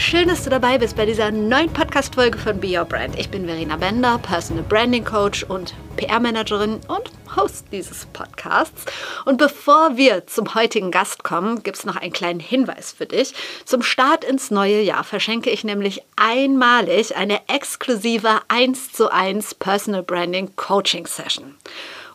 [0.00, 3.18] Schön, dass du dabei bist bei dieser neuen Podcast-Folge von Be Your Brand.
[3.18, 8.84] Ich bin Verena Bender, Personal Branding Coach und PR-Managerin und Host dieses Podcasts.
[9.24, 13.34] Und bevor wir zum heutigen Gast kommen, gibt es noch einen kleinen Hinweis für dich.
[13.64, 20.04] Zum Start ins neue Jahr verschenke ich nämlich einmalig eine exklusive 1 zu 1 Personal
[20.04, 21.56] Branding Coaching Session.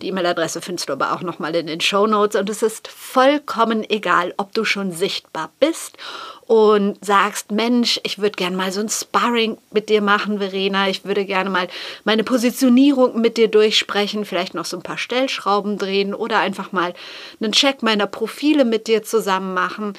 [0.02, 2.35] Die E-Mail-Adresse findest du aber auch nochmal in den Show Notes.
[2.35, 5.99] Und es ist vollkommen egal, ob du schon sichtbar bist
[6.48, 10.90] und sagst, Mensch, ich würde gerne mal so ein Sparring mit dir machen, Verena.
[10.90, 11.68] Ich würde gerne mal
[12.04, 16.93] meine Positionierung mit dir durchsprechen, vielleicht noch so ein paar Stellschrauben drehen oder einfach mal
[17.41, 19.93] einen Check meiner Profile mit dir zusammen machen.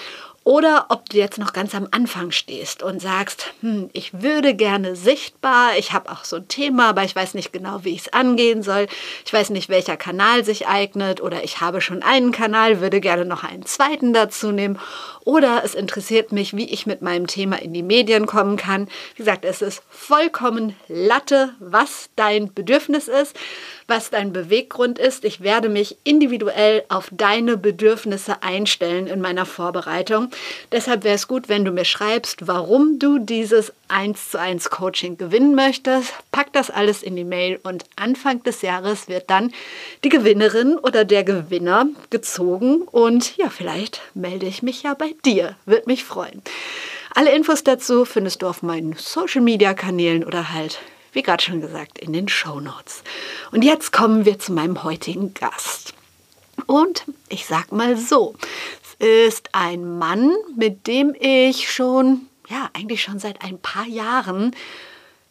[0.47, 4.95] Oder ob du jetzt noch ganz am Anfang stehst und sagst, hm, ich würde gerne
[4.95, 8.13] sichtbar, ich habe auch so ein Thema, aber ich weiß nicht genau, wie ich es
[8.13, 8.87] angehen soll.
[9.25, 13.25] Ich weiß nicht, welcher Kanal sich eignet oder ich habe schon einen Kanal, würde gerne
[13.25, 14.79] noch einen zweiten dazu nehmen.
[15.25, 18.87] Oder es interessiert mich, wie ich mit meinem Thema in die Medien kommen kann.
[19.17, 23.37] Wie gesagt, es ist vollkommen Latte, was dein Bedürfnis ist
[23.89, 25.25] was dein Beweggrund ist.
[25.25, 30.31] Ich werde mich individuell auf deine Bedürfnisse einstellen in meiner Vorbereitung.
[30.73, 35.17] Deshalb wäre es gut, wenn du mir schreibst, warum du dieses 1 zu 1 Coaching
[35.17, 36.13] gewinnen möchtest.
[36.33, 39.53] Pack das alles in die Mail und Anfang des Jahres wird dann
[40.03, 45.57] die Gewinnerin oder der Gewinner gezogen und ja, vielleicht melde ich mich ja bei dir.
[45.65, 46.43] Würde mich freuen.
[47.15, 50.81] Alle Infos dazu findest du auf meinen Social Media Kanälen oder halt
[51.17, 53.03] wie gerade schon gesagt, in den Show Notes.
[53.51, 55.95] Und jetzt kommen wir zu meinem heutigen Gast.
[56.67, 58.35] Und ich sag mal so,
[59.01, 64.55] es ist ein Mann, mit dem ich schon, ja, eigentlich schon seit ein paar Jahren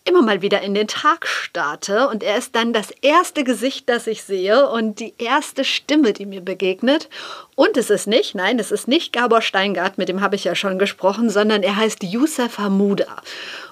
[0.06, 4.08] immer mal wieder in den Tag starte und er ist dann das erste Gesicht, das
[4.08, 7.10] ich sehe und die erste Stimme, die mir begegnet.
[7.56, 10.56] Und es ist nicht, nein, es ist nicht Gabor Steingart, mit dem habe ich ja
[10.56, 13.22] schon gesprochen, sondern er heißt Youssef Hamuda.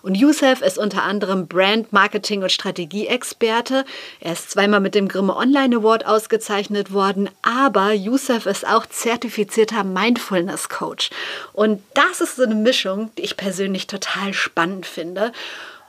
[0.01, 3.85] Und Youssef ist unter anderem Brand, Marketing und Strategieexperte.
[4.19, 9.83] Er ist zweimal mit dem Grimme Online Award ausgezeichnet worden, aber Youssef ist auch zertifizierter
[9.83, 11.09] Mindfulness Coach.
[11.53, 15.31] Und das ist so eine Mischung, die ich persönlich total spannend finde.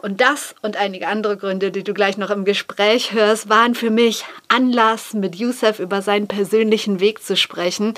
[0.04, 3.88] Und das und einige andere Gründe, die du gleich noch im Gespräch hörst, waren für
[3.88, 7.94] mich Anlass, mit Youssef über seinen persönlichen Weg zu sprechen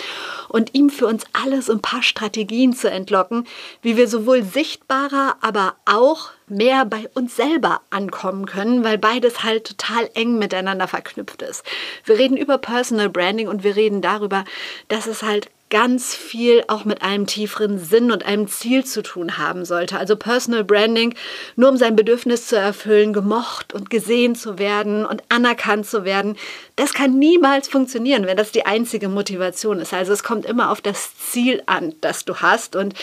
[0.49, 3.45] und ihm für uns alle so ein paar Strategien zu entlocken,
[3.83, 9.67] wie wir sowohl sichtbarer, aber auch mehr bei uns selber ankommen können, weil beides halt
[9.67, 11.65] total eng miteinander verknüpft ist.
[12.05, 14.45] Wir reden über Personal Branding und wir reden darüber,
[14.87, 19.37] dass es halt ganz viel auch mit einem tieferen Sinn und einem Ziel zu tun
[19.37, 19.99] haben sollte.
[19.99, 21.15] Also Personal Branding,
[21.57, 26.37] nur um sein Bedürfnis zu erfüllen, gemocht und gesehen zu werden und anerkannt zu werden,
[26.77, 29.93] das kann niemals funktionieren, wenn das die einzige Motivation ist.
[29.93, 32.95] Also es kommt immer auf das Ziel an, das du hast und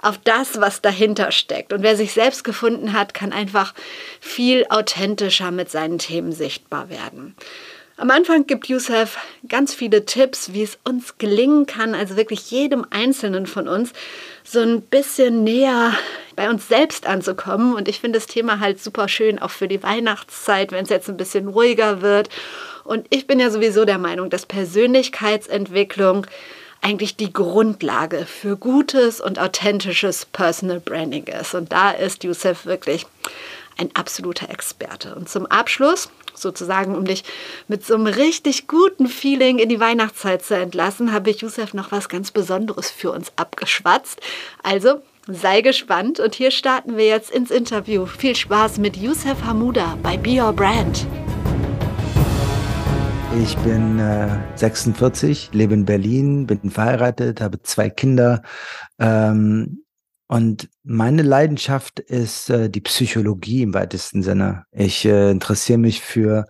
[0.00, 1.72] auf das, was dahinter steckt.
[1.72, 3.74] Und wer sich selbst gefunden hat, kann einfach
[4.20, 7.34] viel authentischer mit seinen Themen sichtbar werden.
[7.98, 9.16] Am Anfang gibt Youssef
[9.48, 13.94] ganz viele Tipps, wie es uns gelingen kann, also wirklich jedem Einzelnen von uns
[14.44, 15.94] so ein bisschen näher
[16.34, 17.74] bei uns selbst anzukommen.
[17.74, 21.08] Und ich finde das Thema halt super schön, auch für die Weihnachtszeit, wenn es jetzt
[21.08, 22.28] ein bisschen ruhiger wird.
[22.84, 26.26] Und ich bin ja sowieso der Meinung, dass Persönlichkeitsentwicklung
[26.82, 31.54] eigentlich die Grundlage für gutes und authentisches Personal Branding ist.
[31.54, 33.06] Und da ist Youssef wirklich
[33.78, 35.14] ein absoluter Experte.
[35.14, 37.24] Und zum Abschluss sozusagen, um dich
[37.68, 41.92] mit so einem richtig guten Feeling in die Weihnachtszeit zu entlassen, habe ich Youssef noch
[41.92, 44.20] was ganz Besonderes für uns abgeschwatzt.
[44.62, 48.06] Also sei gespannt und hier starten wir jetzt ins Interview.
[48.06, 51.06] Viel Spaß mit Youssef Hamuda bei Be Your Brand.
[53.42, 58.40] Ich bin äh, 46, lebe in Berlin, bin verheiratet, habe zwei Kinder.
[58.98, 59.85] Ähm,
[60.28, 64.64] und meine Leidenschaft ist äh, die Psychologie im weitesten Sinne.
[64.72, 66.46] Ich äh, interessiere mich für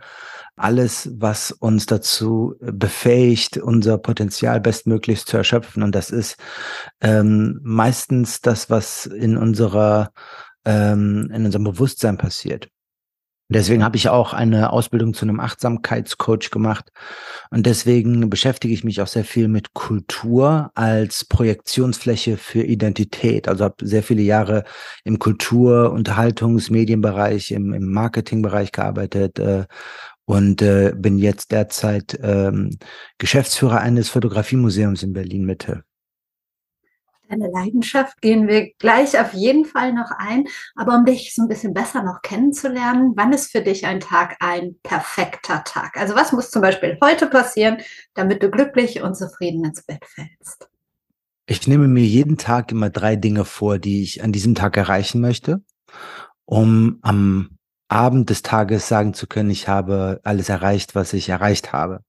[0.56, 5.82] alles, was uns dazu befähigt, unser Potenzial bestmöglichst zu erschöpfen.
[5.82, 6.36] Und das ist
[7.02, 10.10] ähm, meistens das, was in unserer
[10.64, 12.68] ähm, in unserem Bewusstsein passiert.
[13.48, 16.90] Deswegen habe ich auch eine Ausbildung zu einem Achtsamkeitscoach gemacht.
[17.50, 23.46] Und deswegen beschäftige ich mich auch sehr viel mit Kultur als Projektionsfläche für Identität.
[23.46, 24.64] Also habe sehr viele Jahre
[25.04, 29.38] im Kultur-, Unterhaltungs-, Medienbereich, im, im Marketingbereich gearbeitet.
[29.38, 29.66] Äh,
[30.24, 32.76] und äh, bin jetzt derzeit ähm,
[33.18, 35.84] Geschäftsführer eines Fotografiemuseums in Berlin Mitte.
[37.28, 40.46] Deine Leidenschaft gehen wir gleich auf jeden Fall noch ein.
[40.76, 44.36] Aber um dich so ein bisschen besser noch kennenzulernen, wann ist für dich ein Tag
[44.40, 45.96] ein perfekter Tag?
[45.96, 47.78] Also was muss zum Beispiel heute passieren,
[48.14, 50.68] damit du glücklich und zufrieden ins Bett fällst?
[51.46, 55.20] Ich nehme mir jeden Tag immer drei Dinge vor, die ich an diesem Tag erreichen
[55.20, 55.62] möchte,
[56.44, 57.55] um am
[57.88, 62.00] Abend des Tages sagen zu können, ich habe alles erreicht, was ich erreicht habe.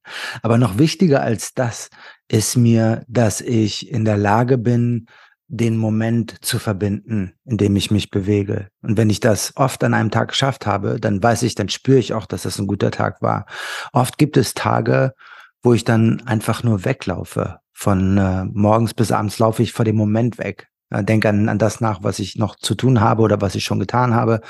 [0.41, 1.89] Aber noch wichtiger als das
[2.27, 5.07] ist mir, dass ich in der Lage bin,
[5.49, 8.67] den Moment zu verbinden, in dem ich mich bewege.
[8.81, 11.99] Und wenn ich das oft an einem Tag geschafft habe, dann weiß ich, dann spüre
[11.99, 13.45] ich auch, dass das ein guter Tag war.
[13.93, 15.13] Oft gibt es Tage,
[15.61, 17.59] wo ich dann einfach nur weglaufe.
[17.71, 20.67] Von äh, morgens bis abends laufe ich vor dem Moment weg.
[20.89, 23.79] Denke an, an das nach, was ich noch zu tun habe oder was ich schon
[23.79, 24.41] getan habe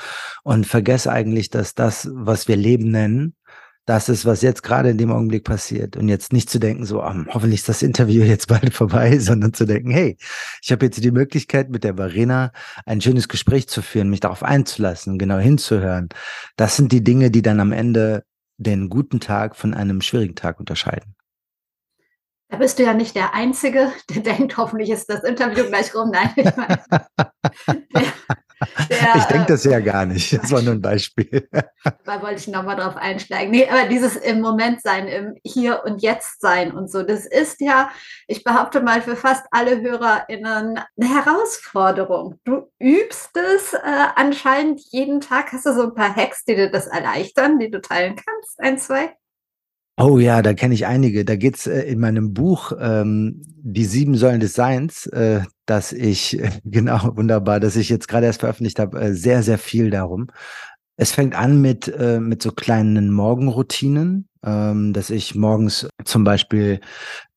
[0.44, 3.34] und vergesse eigentlich, dass das, was wir Leben nennen,
[3.88, 5.96] das ist, was jetzt gerade in dem Augenblick passiert.
[5.96, 9.54] Und jetzt nicht zu denken, so, oh, hoffentlich ist das Interview jetzt bald vorbei, sondern
[9.54, 10.18] zu denken, hey,
[10.62, 12.52] ich habe jetzt die Möglichkeit, mit der Verena
[12.84, 16.10] ein schönes Gespräch zu führen, mich darauf einzulassen, genau hinzuhören.
[16.56, 18.24] Das sind die Dinge, die dann am Ende
[18.58, 21.14] den guten Tag von einem schwierigen Tag unterscheiden.
[22.50, 26.10] Da bist du ja nicht der Einzige, der denkt, hoffentlich ist das Interview gleich rum.
[26.10, 26.82] Nein, ich meine,
[27.94, 28.02] der,
[28.90, 30.32] der, ich denke das ja gar nicht.
[30.32, 31.48] Das war nur ein Beispiel.
[32.04, 33.50] Da wollte ich nochmal drauf einsteigen.
[33.50, 37.60] Nee, aber dieses im Moment sein, im Hier und Jetzt sein und so, das ist
[37.60, 37.90] ja,
[38.26, 42.40] ich behaupte mal, für fast alle HörerInnen eine Herausforderung.
[42.44, 43.78] Du übst es äh,
[44.16, 45.52] anscheinend jeden Tag.
[45.52, 48.58] Hast du so ein paar Hacks, die dir das erleichtern, die du teilen kannst?
[48.58, 49.14] Ein, zwei?
[50.00, 51.24] Oh ja, da kenne ich einige.
[51.24, 56.40] Da geht's äh, in meinem Buch ähm, Die sieben Säulen des Seins, äh, dass ich,
[56.64, 60.28] genau, wunderbar, dass ich jetzt gerade erst veröffentlicht habe, äh, sehr, sehr viel darum.
[60.96, 66.80] Es fängt an mit, äh, mit so kleinen Morgenroutinen, ähm, dass ich morgens zum Beispiel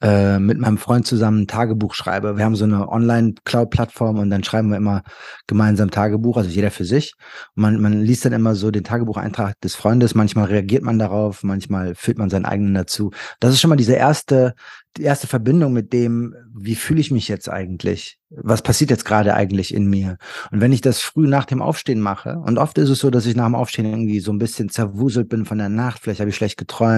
[0.02, 2.38] äh, mit meinem Freund zusammen ein Tagebuch schreibe.
[2.38, 5.04] Wir haben so eine Online-Cloud-Plattform und dann schreiben wir immer
[5.48, 7.14] gemeinsam Tagebuch, also jeder für sich.
[7.56, 10.16] Und man, man liest dann immer so den Tagebucheintrag des Freundes.
[10.16, 13.12] Manchmal reagiert man darauf, manchmal führt man seinen eigenen dazu.
[13.40, 14.56] Das ist schon mal diese erste
[14.98, 18.18] die erste Verbindung mit dem, wie fühle ich mich jetzt eigentlich?
[18.30, 20.18] Was passiert jetzt gerade eigentlich in mir?
[20.52, 23.26] Und wenn ich das früh nach dem Aufstehen mache, und oft ist es so, dass
[23.26, 26.30] ich nach dem Aufstehen irgendwie so ein bisschen zerwuselt bin von der Nacht, vielleicht habe
[26.30, 26.91] ich schlecht geträumt,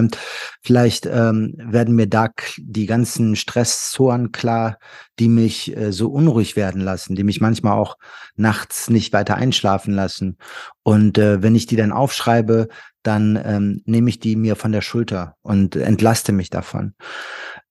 [0.61, 4.77] vielleicht ähm, werden mir da die ganzen Stressoren klar,
[5.19, 7.97] die mich äh, so unruhig werden lassen, die mich manchmal auch
[8.35, 10.37] nachts nicht weiter einschlafen lassen.
[10.83, 12.67] Und äh, wenn ich die dann aufschreibe,
[13.03, 16.93] dann ähm, nehme ich die mir von der Schulter und entlaste mich davon.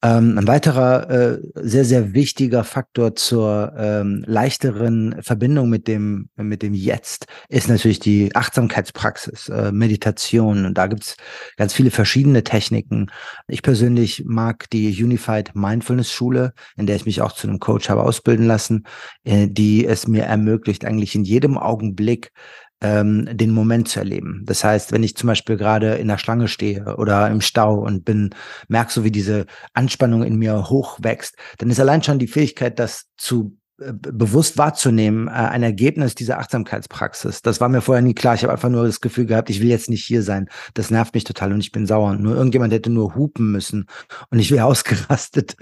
[0.04, 6.62] Ähm, ein weiterer äh, sehr, sehr wichtiger Faktor zur ähm, leichteren Verbindung mit dem, mit
[6.62, 10.66] dem Jetzt ist natürlich die Achtsamkeitspraxis, äh, Meditation.
[10.66, 11.16] Und da gibt's
[11.56, 13.12] ganz viele verschiedene Techniken.
[13.46, 17.88] Ich persönlich mag die Unified Mindfulness Schule, in der ich mich auch zu einem Coach
[17.88, 18.84] habe ausbilden lassen,
[19.22, 22.32] äh, die es mir ermöglicht, eigentlich in jedem Augenblick
[22.82, 24.42] ähm, den Moment zu erleben.
[24.44, 28.04] Das heißt, wenn ich zum Beispiel gerade in der Schlange stehe oder im Stau und
[28.04, 28.30] bin,
[28.68, 33.06] merke so, wie diese Anspannung in mir hochwächst, dann ist allein schon die Fähigkeit, das
[33.16, 37.40] zu äh, bewusst wahrzunehmen, äh, ein Ergebnis dieser Achtsamkeitspraxis.
[37.42, 38.34] Das war mir vorher nie klar.
[38.34, 40.48] Ich habe einfach nur das Gefühl gehabt, ich will jetzt nicht hier sein.
[40.74, 42.14] Das nervt mich total und ich bin sauer.
[42.16, 43.86] Nur irgendjemand hätte nur hupen müssen
[44.30, 45.54] und ich wäre ausgerastet.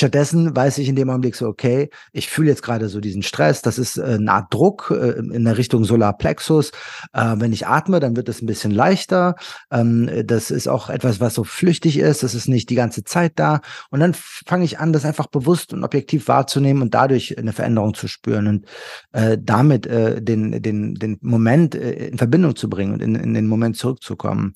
[0.00, 3.60] Stattdessen weiß ich in dem Augenblick so, okay, ich fühle jetzt gerade so diesen Stress,
[3.60, 6.70] das ist äh, eine Art Druck äh, in der Richtung Solarplexus.
[7.12, 9.36] Äh, wenn ich atme, dann wird es ein bisschen leichter.
[9.70, 13.32] Ähm, das ist auch etwas, was so flüchtig ist, das ist nicht die ganze Zeit
[13.36, 13.60] da.
[13.90, 17.92] Und dann fange ich an, das einfach bewusst und objektiv wahrzunehmen und dadurch eine Veränderung
[17.92, 18.66] zu spüren und
[19.12, 23.34] äh, damit äh, den, den, den Moment äh, in Verbindung zu bringen und in, in
[23.34, 24.54] den Moment zurückzukommen.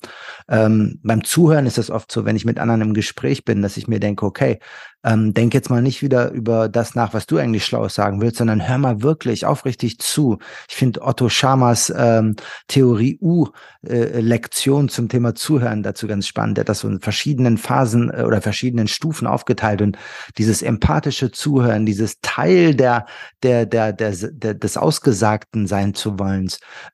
[0.49, 3.77] Ähm, beim Zuhören ist das oft so, wenn ich mit anderen im Gespräch bin, dass
[3.77, 4.57] ich mir denke, okay,
[5.05, 8.37] ähm, denk jetzt mal nicht wieder über das nach, was du eigentlich Schlaues sagen willst,
[8.37, 10.39] sondern hör mal wirklich aufrichtig zu.
[10.67, 12.35] Ich finde Otto Schamers ähm,
[12.67, 16.57] Theorie U-Lektion äh, zum Thema Zuhören dazu ganz spannend.
[16.57, 19.97] Der hat das so in verschiedenen Phasen äh, oder verschiedenen Stufen aufgeteilt und
[20.39, 23.05] dieses empathische Zuhören, dieses Teil der,
[23.43, 26.49] der, der, der, der des Ausgesagten sein zu wollen,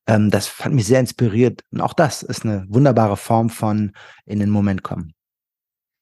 [0.07, 1.61] ähm, das fand mich sehr inspiriert.
[1.71, 3.93] Und auch das ist eine wunderbare Form von
[4.25, 5.13] in den Moment kommen.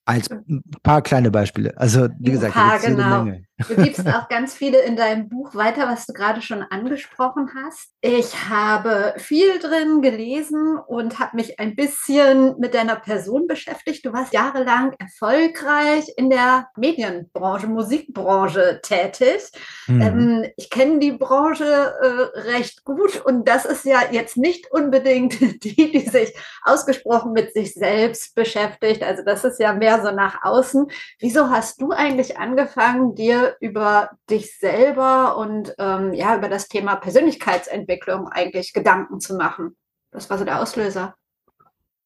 [0.09, 1.77] Als ein paar kleine Beispiele.
[1.77, 3.27] Also, wie gesagt, ja, genau.
[3.67, 7.91] Du gibst auch ganz viele in deinem Buch weiter, was du gerade schon angesprochen hast.
[8.01, 14.05] Ich habe viel drin gelesen und habe mich ein bisschen mit deiner Person beschäftigt.
[14.05, 19.51] Du warst jahrelang erfolgreich in der Medienbranche, Musikbranche tätig.
[19.87, 20.01] Mhm.
[20.01, 25.39] Ähm, ich kenne die Branche äh, recht gut und das ist ja jetzt nicht unbedingt
[25.63, 29.03] die, die sich ausgesprochen mit sich selbst beschäftigt.
[29.03, 30.87] Also das ist ja mehr so nach außen.
[31.19, 36.95] Wieso hast du eigentlich angefangen, dir über dich selber und ähm, ja, über das Thema
[36.95, 39.75] Persönlichkeitsentwicklung eigentlich Gedanken zu machen?
[40.11, 41.15] Was war so der Auslöser?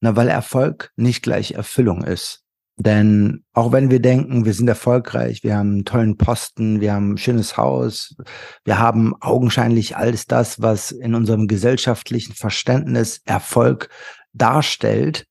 [0.00, 2.44] Na, weil Erfolg nicht gleich Erfüllung ist.
[2.76, 7.12] Denn auch wenn wir denken, wir sind erfolgreich, wir haben einen tollen Posten, wir haben
[7.12, 8.16] ein schönes Haus,
[8.64, 13.90] wir haben augenscheinlich alles das, was in unserem gesellschaftlichen Verständnis Erfolg
[14.32, 15.26] darstellt,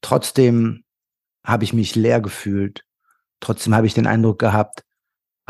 [0.00, 0.84] trotzdem
[1.44, 2.84] habe ich mich leer gefühlt.
[3.40, 4.82] Trotzdem habe ich den Eindruck gehabt,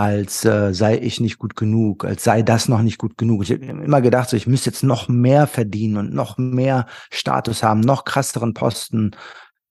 [0.00, 3.42] als äh, sei ich nicht gut genug, als sei das noch nicht gut genug.
[3.42, 7.62] Ich habe immer gedacht, so, ich müsste jetzt noch mehr verdienen und noch mehr Status
[7.62, 9.10] haben, noch krasseren Posten,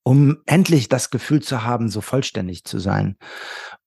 [0.04, 3.18] um endlich das Gefühl zu haben, so vollständig zu sein.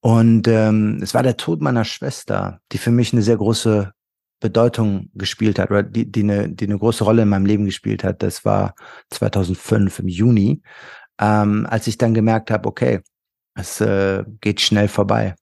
[0.00, 3.92] Und ähm, es war der Tod meiner Schwester, die für mich eine sehr große
[4.40, 8.02] Bedeutung gespielt hat oder die, die, eine, die eine große Rolle in meinem Leben gespielt
[8.02, 8.20] hat.
[8.20, 8.74] Das war
[9.10, 10.62] 2005 im Juni,
[11.20, 13.00] ähm, als ich dann gemerkt habe, okay,
[13.54, 15.36] es äh, geht schnell vorbei.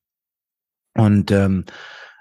[0.94, 1.64] Und ähm,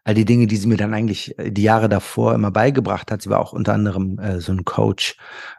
[0.04, 3.22] all die Dinge, die sie mir dann eigentlich äh, die Jahre davor immer beigebracht hat,
[3.22, 5.16] sie war auch unter anderem äh, so ein Coach,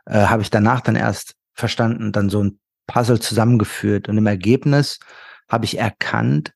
[0.07, 4.09] äh, habe ich danach dann erst verstanden, dann so ein Puzzle zusammengeführt.
[4.09, 4.99] Und im Ergebnis
[5.49, 6.53] habe ich erkannt,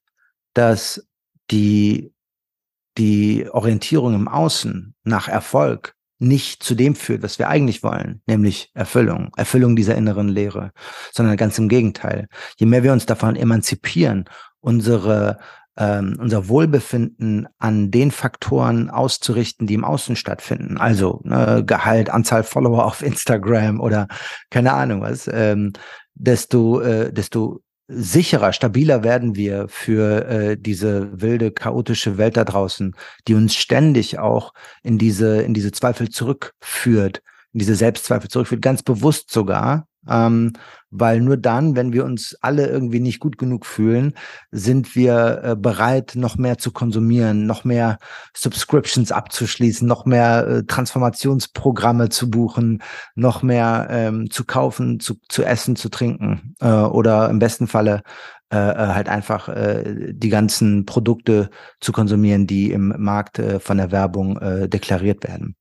[0.54, 1.06] dass
[1.50, 2.12] die,
[2.98, 8.70] die Orientierung im Außen nach Erfolg nicht zu dem führt, was wir eigentlich wollen, nämlich
[8.74, 10.72] Erfüllung, Erfüllung dieser inneren Lehre,
[11.12, 12.28] sondern ganz im Gegenteil.
[12.56, 14.24] Je mehr wir uns davon emanzipieren,
[14.60, 15.38] unsere
[15.76, 20.76] ähm, unser Wohlbefinden an den Faktoren auszurichten, die im Außen stattfinden.
[20.78, 24.08] Also ne, Gehalt, Anzahl Follower auf Instagram oder
[24.50, 25.72] keine Ahnung was, ähm,
[26.14, 32.94] desto, äh, desto sicherer, stabiler werden wir für äh, diese wilde, chaotische Welt da draußen,
[33.28, 37.20] die uns ständig auch in diese, in diese Zweifel zurückführt,
[37.52, 40.52] in diese Selbstzweifel zurückführt, ganz bewusst sogar, ähm,
[40.96, 44.14] weil nur dann, wenn wir uns alle irgendwie nicht gut genug fühlen,
[44.52, 47.98] sind wir äh, bereit, noch mehr zu konsumieren, noch mehr
[48.32, 52.80] Subscriptions abzuschließen, noch mehr äh, Transformationsprogramme zu buchen,
[53.16, 58.02] noch mehr ähm, zu kaufen, zu, zu essen, zu trinken äh, oder im besten Falle
[58.52, 63.90] äh, äh halt einfach äh, die ganzen Produkte zu konsumieren, die im Markt von der
[63.90, 65.56] Werbung deklariert werden.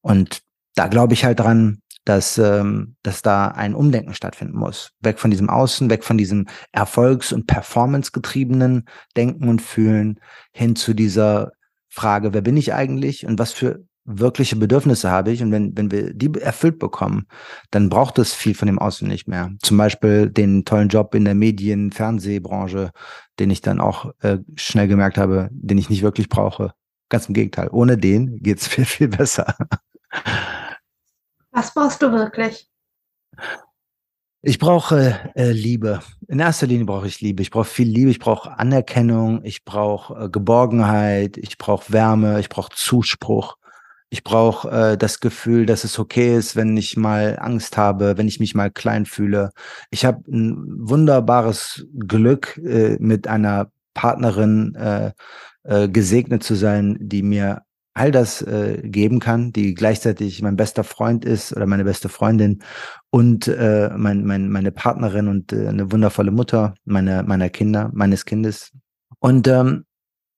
[0.00, 0.40] Und
[0.74, 4.92] da glaube ich halt dran, dass, ähm, dass da ein Umdenken stattfinden muss.
[5.00, 10.20] Weg von diesem Außen, weg von diesem Erfolgs- und Performance-getriebenen Denken und Fühlen
[10.52, 11.52] hin zu dieser
[11.88, 15.42] Frage, wer bin ich eigentlich und was für wirkliche Bedürfnisse habe ich?
[15.42, 17.26] Und wenn, wenn wir die erfüllt bekommen,
[17.70, 19.50] dann braucht es viel von dem Außen nicht mehr.
[19.60, 22.90] Zum Beispiel den tollen Job in der Medien-, Fernsehbranche,
[23.38, 26.72] den ich dann auch äh, schnell gemerkt habe, den ich nicht wirklich brauche.
[27.08, 27.68] Ganz im Gegenteil.
[27.70, 29.54] Ohne den geht's viel, viel besser.
[31.52, 32.68] Was brauchst du wirklich?
[34.44, 36.00] Ich brauche äh, Liebe.
[36.26, 37.42] In erster Linie brauche ich Liebe.
[37.42, 38.10] Ich brauche viel Liebe.
[38.10, 39.44] Ich brauche Anerkennung.
[39.44, 41.36] Ich brauche äh, Geborgenheit.
[41.36, 42.40] Ich brauche Wärme.
[42.40, 43.56] Ich brauche Zuspruch.
[44.10, 48.28] Ich brauche äh, das Gefühl, dass es okay ist, wenn ich mal Angst habe, wenn
[48.28, 49.52] ich mich mal klein fühle.
[49.90, 50.56] Ich habe ein
[50.88, 55.12] wunderbares Glück, äh, mit einer Partnerin äh,
[55.62, 57.62] äh, gesegnet zu sein, die mir
[57.94, 62.62] all das äh, geben kann, die gleichzeitig mein bester Freund ist oder meine beste Freundin
[63.10, 68.24] und äh, mein, mein, meine Partnerin und äh, eine wundervolle Mutter meiner, meiner Kinder, meines
[68.24, 68.72] Kindes.
[69.18, 69.84] Und ähm,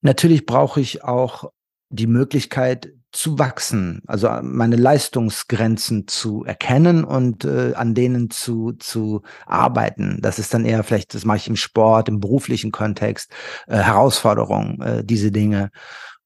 [0.01, 1.51] natürlich brauche ich auch
[1.91, 8.73] die Möglichkeit zu wachsen, also äh, meine Leistungsgrenzen zu erkennen und äh, an denen zu,
[8.73, 10.19] zu arbeiten.
[10.21, 13.31] Das ist dann eher vielleicht, das mache ich im Sport, im beruflichen Kontext,
[13.69, 15.71] äh, Herausforderungen, äh, diese Dinge.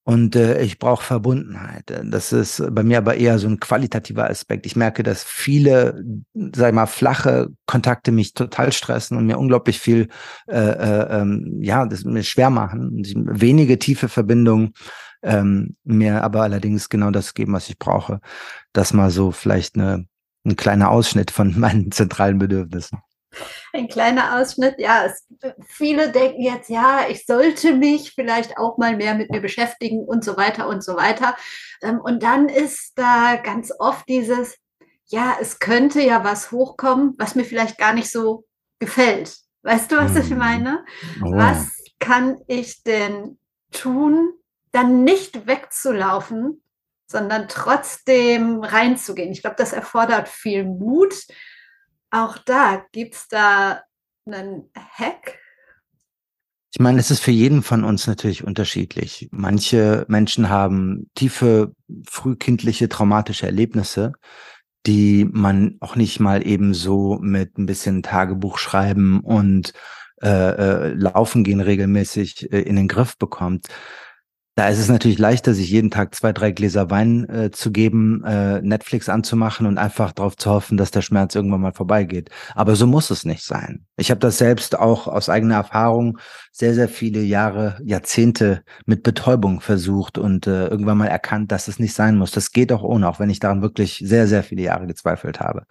[0.09, 1.93] Und äh, ich brauche Verbundenheit.
[2.03, 4.65] Das ist bei mir aber eher so ein qualitativer Aspekt.
[4.65, 9.79] Ich merke, dass viele, sag ich mal, flache Kontakte mich total stressen und mir unglaublich
[9.79, 10.09] viel,
[10.47, 13.03] äh, äh, ähm, ja, das mir schwer machen.
[13.27, 14.73] Wenige tiefe Verbindungen
[15.23, 18.21] ähm, mir aber allerdings genau das geben, was ich brauche.
[18.73, 20.07] Das mal so vielleicht eine,
[20.47, 23.01] ein kleiner Ausschnitt von meinen zentralen Bedürfnissen.
[23.73, 24.77] Ein kleiner Ausschnitt.
[24.79, 25.27] Ja, es,
[25.67, 30.25] viele denken jetzt, ja, ich sollte mich vielleicht auch mal mehr mit mir beschäftigen und
[30.25, 31.37] so weiter und so weiter.
[31.83, 34.57] Ähm, und dann ist da ganz oft dieses,
[35.07, 38.45] ja, es könnte ja was hochkommen, was mir vielleicht gar nicht so
[38.79, 39.37] gefällt.
[39.63, 40.39] Weißt du, was ich hm.
[40.39, 40.85] meine?
[41.23, 41.33] Oh.
[41.33, 43.39] Was kann ich denn
[43.73, 44.33] tun,
[44.73, 46.63] dann nicht wegzulaufen,
[47.07, 49.33] sondern trotzdem reinzugehen.
[49.33, 51.15] Ich glaube, das erfordert viel Mut.
[52.11, 53.83] Auch da gibt es da
[54.27, 55.39] einen Hack.
[56.73, 59.29] Ich meine, es ist für jeden von uns natürlich unterschiedlich.
[59.31, 61.73] Manche Menschen haben tiefe,
[62.07, 64.13] frühkindliche traumatische Erlebnisse,
[64.87, 69.73] die man auch nicht mal eben so mit ein bisschen Tagebuch schreiben und
[70.23, 73.69] äh, äh, laufen gehen regelmäßig äh, in den Griff bekommt.
[74.59, 78.25] Da ist es natürlich leichter, sich jeden Tag zwei, drei Gläser Wein äh, zu geben,
[78.25, 82.31] äh, Netflix anzumachen und einfach darauf zu hoffen, dass der Schmerz irgendwann mal vorbeigeht.
[82.57, 83.87] Aber so muss es nicht sein.
[83.97, 86.19] Ich habe das selbst auch aus eigener Erfahrung
[86.51, 91.79] sehr, sehr viele Jahre, Jahrzehnte mit Betäubung versucht und äh, irgendwann mal erkannt, dass es
[91.79, 92.33] nicht sein muss.
[92.33, 95.67] Das geht auch ohne, auch wenn ich daran wirklich sehr, sehr viele Jahre gezweifelt habe.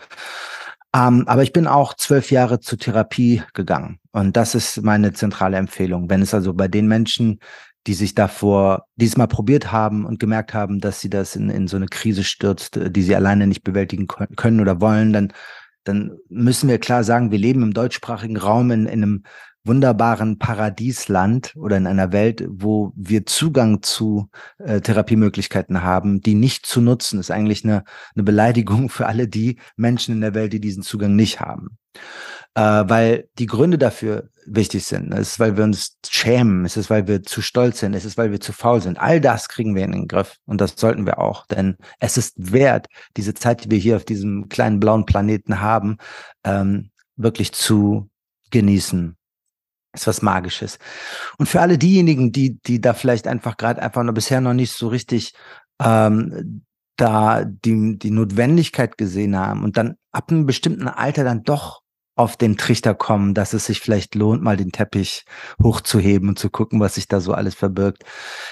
[0.95, 3.99] Ähm, aber ich bin auch zwölf Jahre zur Therapie gegangen.
[4.13, 6.09] Und das ist meine zentrale Empfehlung.
[6.09, 7.41] Wenn es also bei den Menschen,
[7.87, 11.77] die sich davor diesmal probiert haben und gemerkt haben, dass sie das in, in so
[11.77, 15.33] eine Krise stürzt, die sie alleine nicht bewältigen können oder wollen, dann,
[15.85, 19.23] dann müssen wir klar sagen, wir leben im deutschsprachigen Raum in, in einem
[19.67, 26.65] wunderbaren Paradiesland oder in einer Welt, wo wir Zugang zu äh, Therapiemöglichkeiten haben, die nicht
[26.65, 27.83] zu nutzen, ist eigentlich eine,
[28.15, 31.77] eine Beleidigung für alle die Menschen in der Welt, die diesen Zugang nicht haben.
[32.57, 35.13] Äh, weil die Gründe dafür wichtig sind.
[35.13, 38.17] Es ist, weil wir uns schämen, es ist, weil wir zu stolz sind, es ist,
[38.17, 38.99] weil wir zu faul sind.
[38.99, 42.33] All das kriegen wir in den Griff und das sollten wir auch, denn es ist
[42.51, 45.97] wert, diese Zeit, die wir hier auf diesem kleinen blauen Planeten haben,
[46.43, 48.09] ähm, wirklich zu
[48.49, 49.17] genießen
[50.01, 50.79] ist was Magisches.
[51.37, 54.71] Und für alle diejenigen, die, die da vielleicht einfach gerade einfach noch bisher noch nicht
[54.71, 55.33] so richtig
[55.81, 56.63] ähm,
[56.95, 61.81] da die, die Notwendigkeit gesehen haben und dann ab einem bestimmten Alter dann doch
[62.17, 65.25] auf den Trichter kommen, dass es sich vielleicht lohnt, mal den Teppich
[65.61, 68.03] hochzuheben und zu gucken, was sich da so alles verbirgt.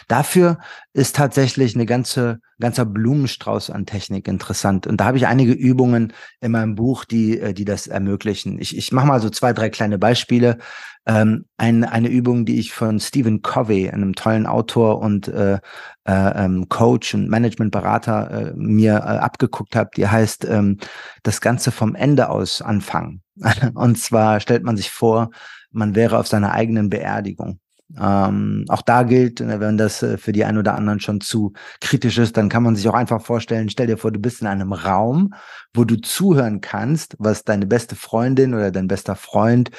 [0.08, 0.60] Dafür
[0.94, 4.88] ist tatsächlich eine ganze, ganzer Blumenstrauß an Technik interessant.
[4.88, 8.60] Und da habe ich einige Übungen in meinem Buch, die, äh, die das ermöglichen.
[8.60, 10.60] Ich, ich mache mal so zwei, drei kleine Beispiele.
[11.08, 15.60] Ähm, ein, eine Übung, die ich von Stephen Covey, einem tollen Autor und äh,
[16.08, 20.78] äh, ähm, Coach und Managementberater, äh, mir äh, abgeguckt habe, die heißt ähm,
[21.24, 23.25] das Ganze vom Ende aus anfangen.
[23.74, 25.32] und zwar stellt man sich vor,
[25.72, 27.60] man wäre auf seiner eigenen Beerdigung.
[28.00, 31.54] Ähm, auch da gilt, äh, wenn das äh, für die einen oder anderen schon zu
[31.82, 34.48] kritisch ist, dann kann man sich auch einfach vorstellen, stell dir vor, du bist in
[34.48, 35.36] einem Raum,
[35.74, 39.70] wo du zuhören kannst, was deine beste Freundin oder dein bester Freund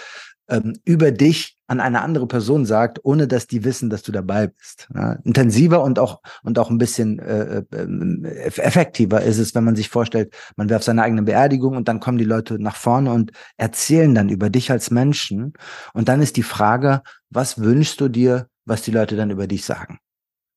[0.49, 4.49] ähm, über dich an eine andere Person sagt, ohne dass die wissen, dass du dabei
[4.49, 4.89] bist.
[4.95, 9.77] Ja, intensiver und auch und auch ein bisschen äh, äh, effektiver ist es, wenn man
[9.77, 13.13] sich vorstellt, man wäre auf seiner eigenen Beerdigung und dann kommen die Leute nach vorne
[13.13, 15.55] und erzählen dann über dich als Menschen.
[15.93, 19.65] Und dann ist die Frage, was wünschst du dir, was die Leute dann über dich
[19.65, 19.99] sagen?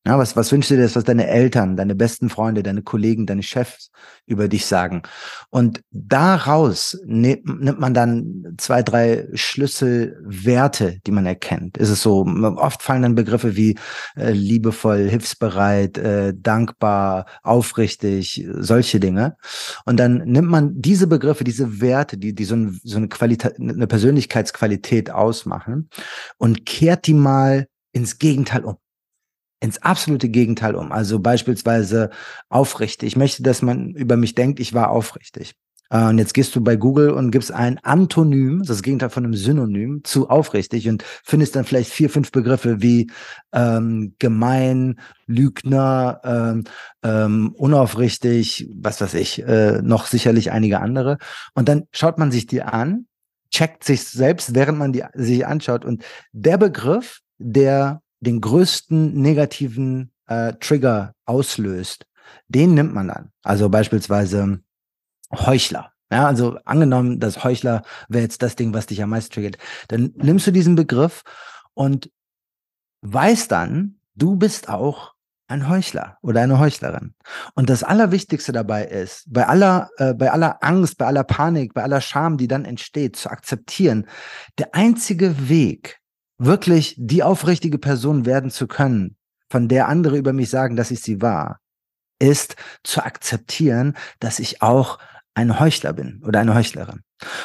[0.06, 3.42] Ja, was, was wünschst du dir, was deine Eltern, deine besten Freunde, deine Kollegen, deine
[3.42, 3.90] Chefs
[4.24, 5.02] über dich sagen?
[5.50, 11.76] Und daraus nimmt, nimmt man dann zwei, drei Schlüsselwerte, die man erkennt.
[11.76, 13.76] Ist es so, oft fallen dann Begriffe wie
[14.16, 19.36] äh, liebevoll, hilfsbereit, äh, dankbar, aufrichtig, solche Dinge.
[19.84, 23.60] Und dann nimmt man diese Begriffe, diese Werte, die, die so, ein, so eine Qualität,
[23.60, 25.90] eine Persönlichkeitsqualität ausmachen
[26.38, 28.78] und kehrt die mal ins Gegenteil um
[29.60, 30.90] ins absolute Gegenteil um.
[30.90, 32.10] Also beispielsweise
[32.48, 33.08] aufrichtig.
[33.08, 35.54] Ich möchte, dass man über mich denkt, ich war aufrichtig.
[35.90, 39.34] Äh, und jetzt gehst du bei Google und gibst ein Antonym, das, Gegenteil von einem
[39.34, 43.10] Synonym, zu aufrichtig und findest dann vielleicht vier, fünf Begriffe wie
[43.52, 46.64] ähm, gemein, Lügner, ähm,
[47.02, 51.18] ähm, unaufrichtig, was weiß ich, äh, noch sicherlich einige andere.
[51.54, 53.06] Und dann schaut man sich die an,
[53.50, 55.84] checkt sich selbst, während man die sich anschaut.
[55.84, 62.06] Und der Begriff, der den größten negativen äh, Trigger auslöst,
[62.48, 63.32] den nimmt man dann.
[63.42, 64.60] Also beispielsweise
[65.32, 65.92] Heuchler.
[66.12, 70.12] Ja, also angenommen, das Heuchler wäre jetzt das Ding, was dich am meisten triggert, dann
[70.16, 71.22] nimmst du diesen Begriff
[71.74, 72.10] und
[73.02, 75.14] weißt dann, du bist auch
[75.46, 77.14] ein Heuchler oder eine Heuchlerin.
[77.54, 81.82] Und das Allerwichtigste dabei ist, bei aller, äh, bei aller Angst, bei aller Panik, bei
[81.82, 84.06] aller Scham, die dann entsteht, zu akzeptieren,
[84.58, 85.99] der einzige Weg,
[86.40, 89.16] wirklich die aufrichtige Person werden zu können,
[89.48, 91.60] von der andere über mich sagen, dass ich sie war,
[92.18, 94.98] ist zu akzeptieren, dass ich auch
[95.34, 97.02] ein Heuchler bin oder eine Heuchlerin.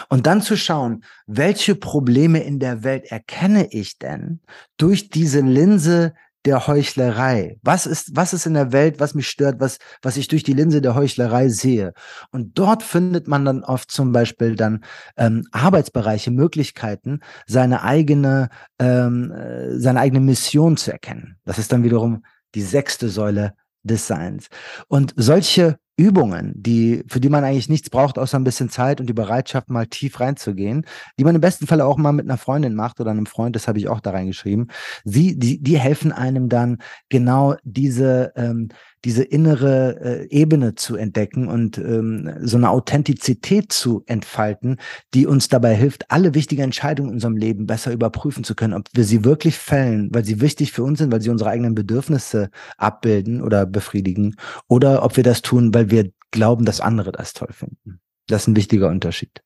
[0.10, 4.40] Und dann zu schauen, welche Probleme in der Welt erkenne ich denn
[4.78, 6.14] durch diese Linse
[6.46, 7.58] der Heuchlerei.
[7.64, 10.54] Was ist, was ist in der Welt, was mich stört, was, was ich durch die
[10.54, 11.94] Linse der Heuchlerei sehe?
[12.32, 14.84] Und dort findet man dann oft zum Beispiel dann
[15.18, 21.38] ähm, Arbeitsbereiche, Möglichkeiten, seine eigene, ähm, äh, seine eigene Mission zu erkennen.
[21.46, 23.54] Das ist dann wiederum die sechste Säule
[23.84, 24.48] des Seins.
[24.88, 29.08] Und solche Übungen, die, für die man eigentlich nichts braucht, außer ein bisschen Zeit und
[29.08, 30.86] die Bereitschaft, mal tief reinzugehen,
[31.18, 33.68] die man im besten Fall auch mal mit einer Freundin macht oder einem Freund, das
[33.68, 34.72] habe ich auch da reingeschrieben.
[35.04, 36.80] Sie, die, die helfen einem dann
[37.10, 38.70] genau diese, ähm,
[39.06, 44.78] diese innere äh, Ebene zu entdecken und ähm, so eine Authentizität zu entfalten,
[45.14, 48.88] die uns dabei hilft, alle wichtigen Entscheidungen in unserem Leben besser überprüfen zu können, ob
[48.94, 52.50] wir sie wirklich fällen, weil sie wichtig für uns sind, weil sie unsere eigenen Bedürfnisse
[52.78, 54.36] abbilden oder befriedigen,
[54.68, 58.02] oder ob wir das tun, weil wir glauben, dass andere das toll finden.
[58.28, 59.42] Das ist ein wichtiger Unterschied.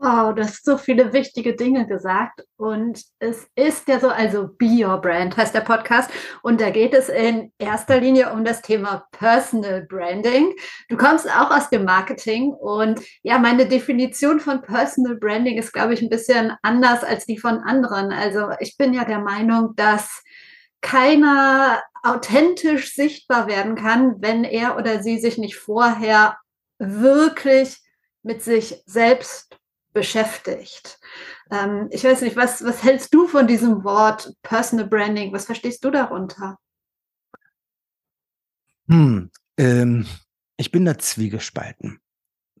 [0.00, 2.44] Wow, du hast so viele wichtige Dinge gesagt.
[2.56, 6.08] Und es ist ja so, also Be Your Brand heißt der Podcast.
[6.42, 10.54] Und da geht es in erster Linie um das Thema Personal Branding.
[10.88, 12.52] Du kommst auch aus dem Marketing.
[12.52, 17.38] Und ja, meine Definition von Personal Branding ist, glaube ich, ein bisschen anders als die
[17.38, 18.12] von anderen.
[18.12, 20.22] Also ich bin ja der Meinung, dass
[20.80, 26.38] keiner authentisch sichtbar werden kann, wenn er oder sie sich nicht vorher
[26.78, 27.78] wirklich
[28.22, 29.58] mit sich selbst
[29.92, 31.00] beschäftigt.
[31.50, 35.32] Ähm, ich weiß nicht, was, was hältst du von diesem Wort Personal Branding?
[35.32, 36.58] Was verstehst du darunter?
[38.88, 40.06] Hm, ähm,
[40.56, 42.00] ich bin da zwiegespalten.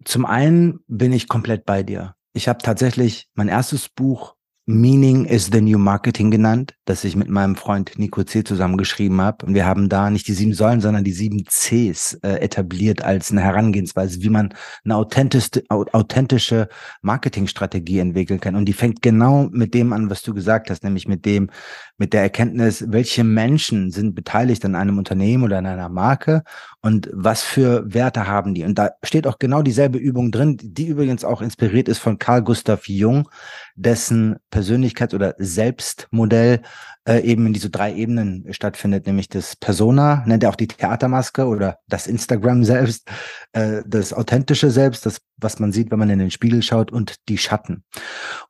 [0.04, 2.16] Zum einen bin ich komplett bei dir.
[2.32, 4.36] Ich habe tatsächlich mein erstes Buch
[4.70, 8.44] Meaning is the New Marketing genannt, das ich mit meinem Freund Nico C.
[8.44, 9.46] zusammengeschrieben habe.
[9.46, 13.30] Und wir haben da nicht die sieben Säulen, sondern die sieben Cs äh, etabliert als
[13.30, 14.52] eine Herangehensweise, wie man
[14.84, 16.68] eine authentische, authentische
[17.00, 18.56] Marketingstrategie entwickeln kann.
[18.56, 21.48] Und die fängt genau mit dem an, was du gesagt hast, nämlich mit dem,
[21.96, 26.42] mit der Erkenntnis, welche Menschen sind beteiligt an einem Unternehmen oder an einer Marke
[26.80, 28.64] und was für Werte haben die.
[28.64, 32.42] Und da steht auch genau dieselbe Übung drin, die übrigens auch inspiriert ist von Carl
[32.42, 33.28] Gustav Jung,
[33.74, 36.62] dessen Persönlichkeits- oder Selbstmodell
[37.08, 41.46] äh, eben in diese drei Ebenen stattfindet, nämlich das Persona, nennt er auch die Theatermaske
[41.46, 43.08] oder das Instagram selbst,
[43.52, 47.16] äh, das authentische Selbst, das, was man sieht, wenn man in den Spiegel schaut und
[47.28, 47.82] die Schatten.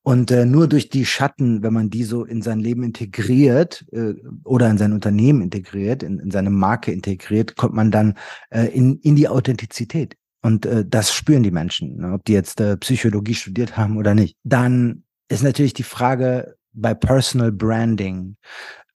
[0.02, 4.14] Und äh, nur durch die Schatten, wenn man die so in sein Leben integriert äh,
[4.44, 8.18] oder in sein Unternehmen integriert, in, in seine Marke integriert, kommt man dann
[8.50, 10.16] äh, in, in die Authentizität.
[10.42, 14.14] Und äh, das spüren die Menschen, ne, ob die jetzt äh, Psychologie studiert haben oder
[14.14, 14.36] nicht.
[14.42, 18.36] Dann ist natürlich die Frage bei Personal Branding.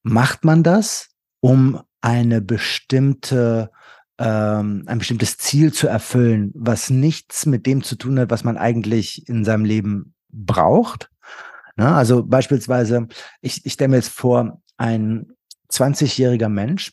[0.03, 3.71] Macht man das, um eine bestimmte
[4.19, 8.57] ähm, ein bestimmtes Ziel zu erfüllen, was nichts mit dem zu tun hat, was man
[8.57, 11.09] eigentlich in seinem Leben braucht?
[11.75, 11.93] Ne?
[11.93, 13.07] Also beispielsweise,
[13.41, 15.31] ich, ich stelle mir jetzt vor, ein
[15.71, 16.91] 20-jähriger Mensch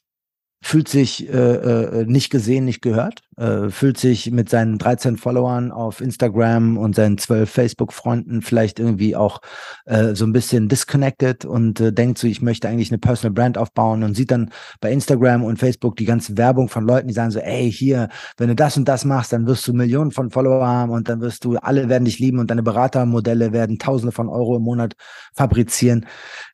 [0.63, 5.73] fühlt sich äh, äh, nicht gesehen, nicht gehört, äh, fühlt sich mit seinen 13 Followern
[5.73, 9.41] auf Instagram und seinen 12 Facebook-Freunden vielleicht irgendwie auch
[9.87, 13.57] äh, so ein bisschen disconnected und äh, denkt so, ich möchte eigentlich eine Personal Brand
[13.57, 17.31] aufbauen und sieht dann bei Instagram und Facebook die ganze Werbung von Leuten, die sagen
[17.31, 20.67] so, ey, hier, wenn du das und das machst, dann wirst du Millionen von Follower
[20.67, 24.29] haben und dann wirst du, alle werden dich lieben und deine Beratermodelle werden Tausende von
[24.29, 24.95] Euro im Monat
[25.33, 26.05] fabrizieren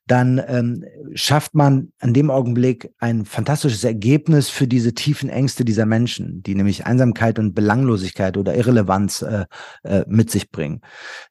[0.07, 5.87] dann ähm, schafft man an dem Augenblick ein fantastisches Ergebnis für diese tiefen Ängste dieser
[5.87, 9.47] Menschen, die nämlich Einsamkeit und Belanglosigkeit oder Irrelevanz äh,
[9.83, 10.81] äh, mit sich bringen.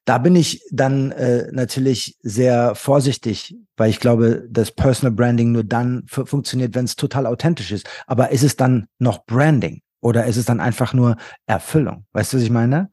[0.04, 5.64] Da bin ich dann äh, natürlich sehr vorsichtig, weil ich glaube, dass Personal Branding nur
[5.64, 7.88] dann funktioniert, wenn es total authentisch ist.
[8.06, 9.80] Aber ist es dann noch Branding?
[10.00, 12.04] Oder ist es dann einfach nur Erfüllung?
[12.12, 12.90] Weißt du, was ich meine?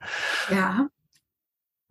[0.50, 0.88] Ja.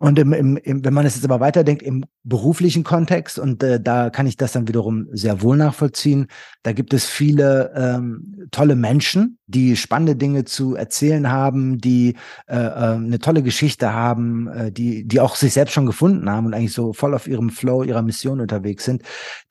[0.03, 3.79] Und im, im, im, wenn man es jetzt aber weiterdenkt, im beruflichen Kontext, und äh,
[3.79, 6.27] da kann ich das dann wiederum sehr wohl nachvollziehen,
[6.61, 12.15] da gibt es viele ähm, tolle Menschen, die spannende Dinge zu erzählen haben, die
[12.47, 16.47] äh, äh, eine tolle Geschichte haben, äh, die, die auch sich selbst schon gefunden haben
[16.47, 19.03] und eigentlich so voll auf ihrem Flow, ihrer Mission unterwegs sind,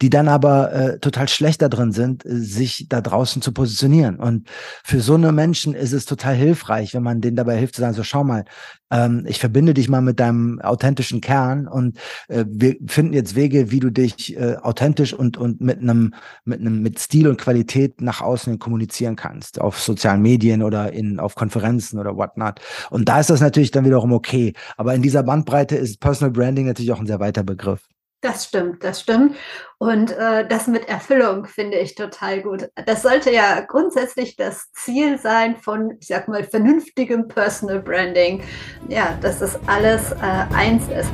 [0.02, 4.16] die dann aber äh, total schlecht da drin sind, äh, sich da draußen zu positionieren.
[4.16, 4.48] Und
[4.84, 7.94] für so eine Menschen ist es total hilfreich, wenn man denen dabei hilft zu sagen,
[7.94, 8.44] so schau mal,
[8.92, 13.70] ähm, ich verbinde dich mal mit deinem authentischen Kern und äh, wir finden jetzt Wege,
[13.70, 18.00] wie du dich äh, authentisch und, und mit einem, mit einem, mit Stil und Qualität
[18.00, 19.60] nach außen kommunizieren kannst.
[19.60, 22.60] Auf sozialen Medien oder in, auf Konferenzen oder whatnot.
[22.90, 24.52] Und da ist das natürlich dann wiederum okay.
[24.76, 27.91] Aber in dieser Bandbreite ist Personal Branding natürlich auch ein sehr weiter Begriff.
[28.22, 29.36] Das stimmt, das stimmt.
[29.78, 32.68] Und äh, das mit Erfüllung finde ich total gut.
[32.86, 38.44] Das sollte ja grundsätzlich das Ziel sein von, ich sag mal, vernünftigem Personal Branding.
[38.88, 41.10] Ja, dass das alles äh, eins ist.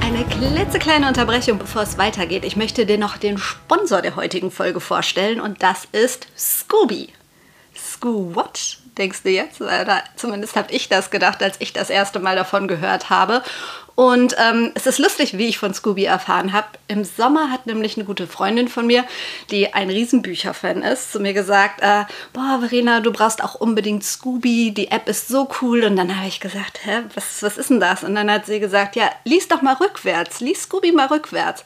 [0.00, 2.44] Eine Eine klitzekleine Unterbrechung, bevor es weitergeht.
[2.44, 7.08] Ich möchte dir noch den Sponsor der heutigen Folge vorstellen und das ist Scooby.
[7.76, 8.78] Scoo what?
[8.96, 9.60] Denkst du jetzt?
[9.60, 13.42] Oder zumindest habe ich das gedacht, als ich das erste Mal davon gehört habe.
[13.94, 16.66] Und ähm, es ist lustig, wie ich von Scooby erfahren habe.
[16.88, 19.04] Im Sommer hat nämlich eine gute Freundin von mir,
[19.50, 24.72] die ein Riesenbücherfan ist, zu mir gesagt, äh, boah, Verena, du brauchst auch unbedingt Scooby,
[24.72, 25.84] die App ist so cool.
[25.84, 28.02] Und dann habe ich gesagt, hä, was, was ist denn das?
[28.02, 31.64] Und dann hat sie gesagt, ja, lies doch mal rückwärts, lies Scooby mal rückwärts.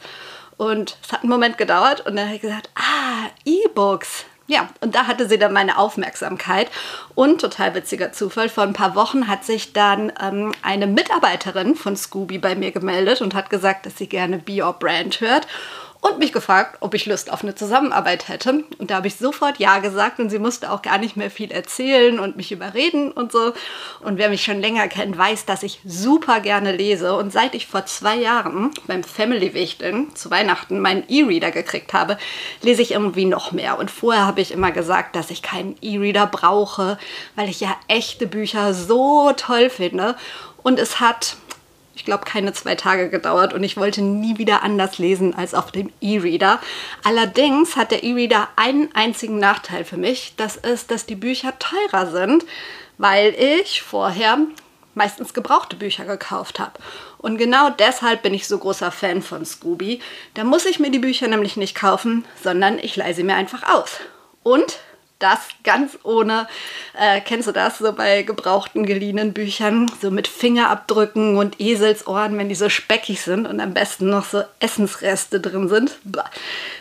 [0.57, 4.95] Und es hat einen Moment gedauert und dann habe ich gesagt, ah, E-Books, ja, und
[4.95, 6.71] da hatte sie dann meine Aufmerksamkeit.
[7.13, 11.95] Und total witziger Zufall, vor ein paar Wochen hat sich dann ähm, eine Mitarbeiterin von
[11.95, 15.45] Scooby bei mir gemeldet und hat gesagt, dass sie gerne Be Your Brand hört
[16.01, 18.63] und mich gefragt, ob ich Lust auf eine Zusammenarbeit hätte.
[18.77, 21.51] Und da habe ich sofort Ja gesagt und sie musste auch gar nicht mehr viel
[21.51, 23.53] erzählen und mich überreden und so.
[24.01, 27.15] Und wer mich schon länger kennt, weiß, dass ich super gerne lese.
[27.15, 32.17] Und seit ich vor zwei Jahren beim Family Wichteln zu Weihnachten meinen E-Reader gekriegt habe,
[32.61, 33.77] lese ich irgendwie noch mehr.
[33.77, 36.97] Und vorher habe ich immer gesagt, dass ich keinen E-Reader brauche,
[37.35, 40.15] weil ich ja echte Bücher so toll finde.
[40.63, 41.35] Und es hat
[41.99, 45.69] ich glaube, keine zwei Tage gedauert und ich wollte nie wieder anders lesen als auf
[45.69, 46.61] dem E-Reader.
[47.03, 50.33] Allerdings hat der E-Reader einen einzigen Nachteil für mich.
[50.37, 52.45] Das ist, dass die Bücher teurer sind,
[52.97, 54.37] weil ich vorher
[54.95, 56.79] meistens gebrauchte Bücher gekauft habe.
[57.17, 59.99] Und genau deshalb bin ich so großer Fan von Scooby.
[60.35, 63.63] Da muss ich mir die Bücher nämlich nicht kaufen, sondern ich leihe sie mir einfach
[63.75, 63.99] aus.
[64.43, 64.79] Und
[65.19, 66.47] das ganz ohne,
[66.97, 72.49] äh, kennst du das, so bei gebrauchten, geliehenen Büchern, so mit Fingerabdrücken und Eselsohren, wenn
[72.49, 75.99] die so speckig sind und am besten noch so Essensreste drin sind.
[76.05, 76.29] Bah.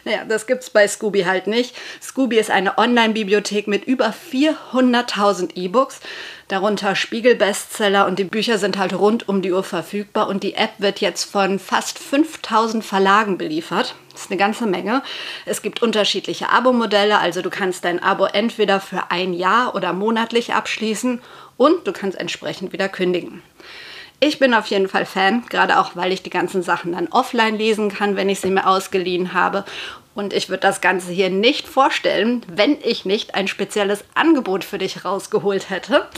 [0.04, 1.74] Naja, das gibt's bei Scooby halt nicht.
[2.00, 6.00] Scooby ist eine Online-Bibliothek mit über 400.000 E-Books
[6.48, 10.72] darunter Spiegel-Bestseller und die Bücher sind halt rund um die Uhr verfügbar und die App
[10.78, 13.94] wird jetzt von fast 5000 Verlagen beliefert.
[14.12, 15.02] Das ist eine ganze Menge.
[15.46, 20.54] Es gibt unterschiedliche Abo-Modelle, also du kannst dein Abo entweder für ein Jahr oder monatlich
[20.54, 21.20] abschließen
[21.56, 23.42] und du kannst entsprechend wieder kündigen.
[24.20, 27.56] Ich bin auf jeden Fall Fan, gerade auch, weil ich die ganzen Sachen dann offline
[27.56, 29.64] lesen kann, wenn ich sie mir ausgeliehen habe.
[30.18, 34.76] Und ich würde das Ganze hier nicht vorstellen, wenn ich nicht ein spezielles Angebot für
[34.76, 36.08] dich rausgeholt hätte.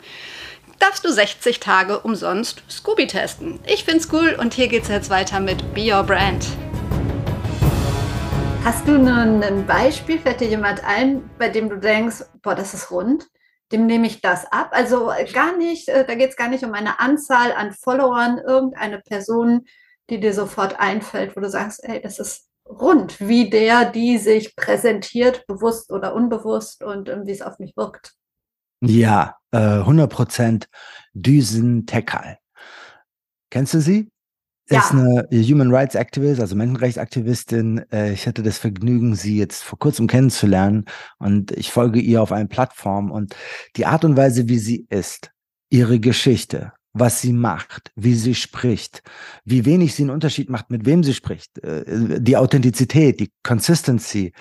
[0.79, 3.59] darfst du 60 Tage umsonst Scooby testen.
[3.65, 6.45] Ich find's cool und hier geht's jetzt weiter mit Be Your Brand.
[8.65, 12.91] Hast du ein Beispiel, fällt dir jemand ein, bei dem du denkst, boah, das ist
[12.91, 13.28] rund,
[13.73, 14.69] dem nehme ich das ab?
[14.71, 18.38] Also äh, gar nicht, äh, da geht es gar nicht um eine Anzahl an Followern,
[18.38, 19.65] irgendeine Person,
[20.10, 24.56] die dir sofort einfällt, wo du sagst, ey, das ist rund, wie der, die sich
[24.56, 28.13] präsentiert, bewusst oder unbewusst und wie es auf mich wirkt.
[28.80, 30.69] Ja, äh, 100 Prozent
[31.13, 32.38] Düsen Tekal.
[33.49, 34.12] Kennst du sie?
[34.73, 34.79] Ja.
[34.79, 37.86] Ist eine Human Rights Activist, also Menschenrechtsaktivistin.
[37.91, 40.86] Äh, ich hatte das Vergnügen, sie jetzt vor kurzem kennenzulernen
[41.19, 43.36] und ich folge ihr auf allen Plattformen und
[43.75, 45.31] die Art und Weise, wie sie ist,
[45.69, 49.03] ihre Geschichte, was sie macht, wie sie spricht,
[49.45, 54.33] wie wenig sie einen Unterschied macht, mit wem sie spricht, äh, die Authentizität, die Consistency,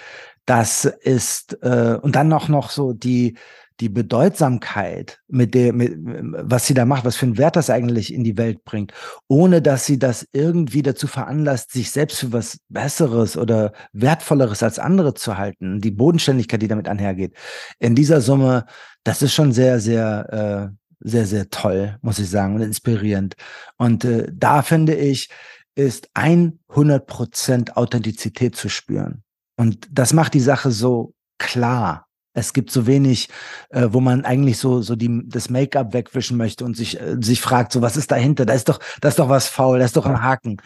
[0.46, 3.36] das ist äh, und dann noch noch so die
[3.80, 8.12] die Bedeutsamkeit, mit der, mit, was sie da macht, was für einen Wert das eigentlich
[8.12, 8.92] in die Welt bringt,
[9.28, 14.78] ohne dass sie das irgendwie dazu veranlasst, sich selbst für was Besseres oder Wertvolleres als
[14.78, 15.80] andere zu halten.
[15.80, 17.34] Die Bodenständigkeit, die damit einhergeht.
[17.78, 18.66] In dieser Summe,
[19.04, 23.34] das ist schon sehr, sehr, äh, sehr, sehr toll, muss ich sagen, und inspirierend.
[23.76, 25.28] Und äh, da finde ich,
[25.74, 29.22] ist 100% Authentizität zu spüren.
[29.56, 32.06] Und das macht die Sache so klar.
[32.34, 33.28] Es gibt so wenig,
[33.70, 37.40] äh, wo man eigentlich so so die das Make-up wegwischen möchte und sich äh, sich
[37.40, 38.46] fragt, so was ist dahinter?
[38.46, 40.58] Da ist doch da ist doch was faul, da ist doch ein Haken.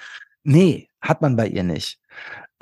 [0.44, 1.98] Nee, hat man bei ihr nicht.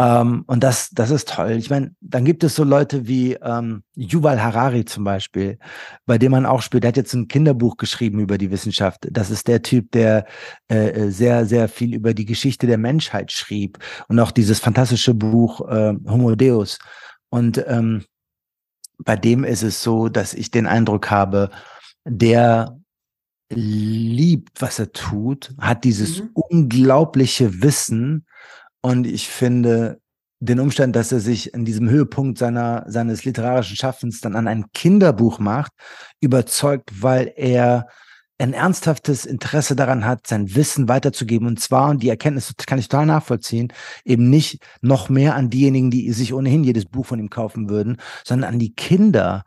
[0.01, 1.53] Ähm, und das, das ist toll.
[1.53, 5.59] Ich meine, dann gibt es so Leute wie ähm, Yuval Harari zum Beispiel,
[6.05, 6.83] bei dem man auch spielt.
[6.83, 9.07] Der hat jetzt ein Kinderbuch geschrieben über die Wissenschaft.
[9.11, 10.27] Das ist der Typ, der
[10.69, 15.15] äh, äh, sehr, sehr viel über die Geschichte der Menschheit schrieb und auch dieses fantastische
[15.15, 16.79] Buch äh, Homo Deus.
[17.31, 18.05] Und ähm,
[18.99, 21.51] bei dem ist es so, dass ich den Eindruck habe,
[22.05, 22.79] der
[23.51, 26.31] liebt, was er tut, hat dieses mhm.
[26.35, 28.27] unglaubliche Wissen,
[28.85, 29.99] und ich finde
[30.41, 34.67] den Umstand, dass er sich in diesem Höhepunkt seiner, seines literarischen Schaffens dann an ein
[34.75, 35.73] Kinderbuch macht,
[36.21, 37.89] überzeugt, weil er
[38.39, 41.47] ein ernsthaftes Interesse daran hat, sein Wissen weiterzugeben.
[41.47, 43.73] Und zwar, und die Erkenntnis kann ich total nachvollziehen,
[44.05, 47.99] eben nicht noch mehr an diejenigen, die sich ohnehin jedes Buch von ihm kaufen würden,
[48.25, 49.45] sondern an die Kinder,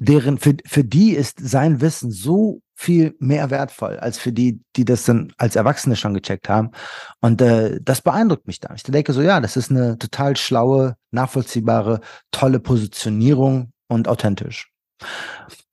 [0.00, 4.84] deren, für, für die ist sein Wissen so viel mehr wertvoll als für die, die
[4.84, 6.72] das dann als Erwachsene schon gecheckt haben.
[7.20, 8.74] Und äh, das beeindruckt mich da.
[8.74, 12.00] Ich denke so, ja, das ist eine total schlaue, nachvollziehbare,
[12.32, 14.73] tolle Positionierung und authentisch.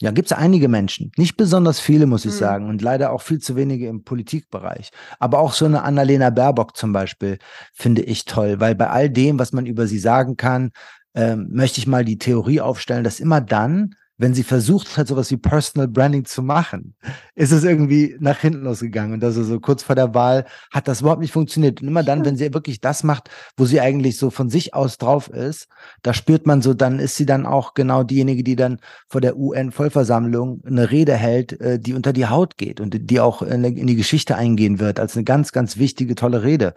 [0.01, 2.37] Ja, gibt es einige Menschen, nicht besonders viele, muss ich mhm.
[2.37, 4.91] sagen, und leider auch viel zu wenige im Politikbereich.
[5.19, 7.37] Aber auch so eine Annalena Baerbock zum Beispiel
[7.73, 10.71] finde ich toll, weil bei all dem, was man über sie sagen kann,
[11.13, 15.31] ähm, möchte ich mal die Theorie aufstellen, dass immer dann, wenn sie versucht hat, sowas
[15.31, 16.93] wie Personal Branding zu machen,
[17.33, 19.13] ist es irgendwie nach hinten losgegangen.
[19.13, 21.81] Und also so kurz vor der Wahl hat das überhaupt nicht funktioniert.
[21.81, 24.99] Und immer dann, wenn sie wirklich das macht, wo sie eigentlich so von sich aus
[24.99, 25.69] drauf ist,
[26.03, 29.37] da spürt man so, dann ist sie dann auch genau diejenige, die dann vor der
[29.37, 33.95] UN-Vollversammlung eine Rede hält, äh, die unter die Haut geht und die auch in die
[33.95, 36.75] Geschichte eingehen wird, als eine ganz, ganz wichtige, tolle Rede,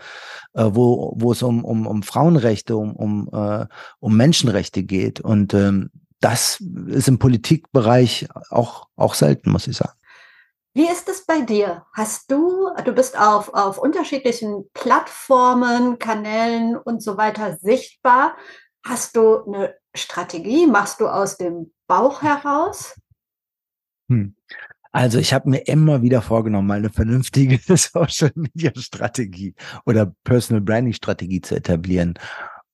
[0.55, 3.67] äh, wo, wo es um, um, um Frauenrechte, um, um, äh,
[4.01, 5.21] um Menschenrechte geht.
[5.21, 5.91] Und ähm,
[6.25, 9.93] das ist im Politikbereich auch, auch selten, muss ich sagen.
[10.73, 11.85] Wie ist es bei dir?
[11.93, 18.37] Hast du, du bist auf, auf unterschiedlichen Plattformen, Kanälen und so weiter sichtbar.
[18.85, 20.67] Hast du eine Strategie?
[20.67, 22.99] Machst du aus dem Bauch heraus?
[24.09, 24.35] Hm.
[24.91, 30.63] Also ich habe mir immer wieder vorgenommen, mal eine vernünftige Social Media Strategie oder Personal
[30.63, 32.19] Branding Strategie zu etablieren.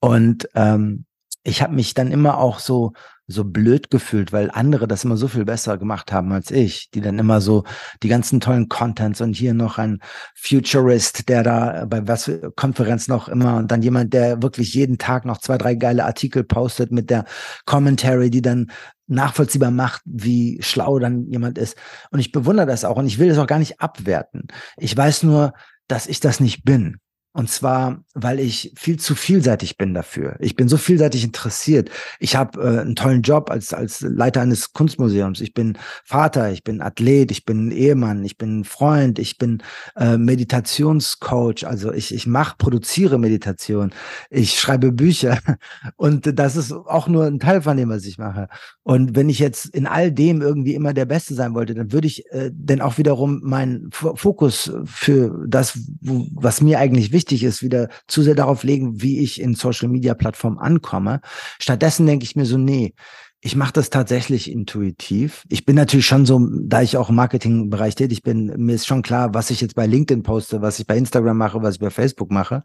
[0.00, 1.04] Und ähm,
[1.42, 2.92] ich habe mich dann immer auch so
[3.30, 7.00] so blöd gefühlt, weil andere das immer so viel besser gemacht haben als ich, die
[7.00, 7.64] dann immer so
[8.02, 10.00] die ganzen tollen Contents und hier noch ein
[10.34, 14.98] Futurist, der da bei was für Konferenz noch immer und dann jemand, der wirklich jeden
[14.98, 17.24] Tag noch zwei, drei geile Artikel postet mit der
[17.66, 18.70] Commentary, die dann
[19.06, 21.76] nachvollziehbar macht, wie schlau dann jemand ist.
[22.10, 24.48] Und ich bewundere das auch und ich will das auch gar nicht abwerten.
[24.76, 25.52] Ich weiß nur,
[25.88, 26.98] dass ich das nicht bin.
[27.32, 30.34] Und zwar, weil ich viel zu vielseitig bin dafür.
[30.40, 31.88] Ich bin so vielseitig interessiert.
[32.18, 35.40] Ich habe äh, einen tollen Job als, als Leiter eines Kunstmuseums.
[35.40, 39.62] Ich bin Vater, ich bin Athlet, ich bin Ehemann, ich bin Freund, ich bin
[39.94, 41.68] äh, Meditationscoach.
[41.68, 43.92] Also ich, ich mache, produziere Meditation.
[44.28, 45.38] Ich schreibe Bücher.
[45.96, 48.48] Und das ist auch nur ein Teil von dem, was ich mache.
[48.82, 52.08] Und wenn ich jetzt in all dem irgendwie immer der Beste sein wollte, dann würde
[52.08, 57.62] ich äh, dann auch wiederum meinen Fokus für das, was mir eigentlich wichtig wichtig ist,
[57.62, 61.20] wieder zu sehr darauf legen, wie ich in Social Media Plattformen ankomme.
[61.58, 62.94] Stattdessen denke ich mir so, nee,
[63.42, 65.44] ich mache das tatsächlich intuitiv.
[65.48, 69.02] Ich bin natürlich schon so, da ich auch im Marketingbereich tätig bin, mir ist schon
[69.02, 71.90] klar, was ich jetzt bei LinkedIn poste, was ich bei Instagram mache, was ich bei
[71.90, 72.62] Facebook mache.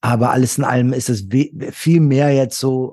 [0.00, 1.26] Aber alles in allem ist es
[1.72, 2.92] viel mehr jetzt so,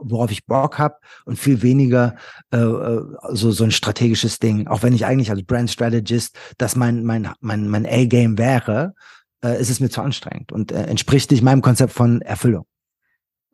[0.00, 2.16] worauf ich Bock habe und viel weniger
[2.52, 4.66] äh, äh, so, so ein strategisches Ding.
[4.66, 8.94] Auch wenn ich eigentlich als Brand Strategist das mein, mein, mein, mein A-Game wäre,
[9.44, 12.66] äh, ist es mir zu anstrengend und äh, entspricht nicht meinem Konzept von Erfüllung.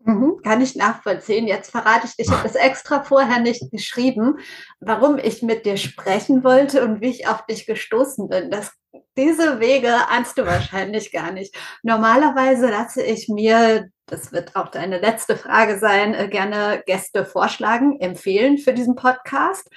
[0.07, 1.49] Mhm, kann ich nachvollziehen.
[1.49, 4.39] Jetzt verrate ich dich, ich habe es extra vorher nicht geschrieben,
[4.79, 8.53] warum ich mit dir sprechen wollte und wie ich auf dich gestoßen bin.
[8.53, 8.71] Das,
[9.17, 11.57] diese Wege ahnst du wahrscheinlich gar nicht.
[11.83, 17.99] Normalerweise lasse ich mir, das wird auch deine letzte Frage sein, äh, gerne Gäste vorschlagen,
[17.99, 19.69] empfehlen für diesen Podcast.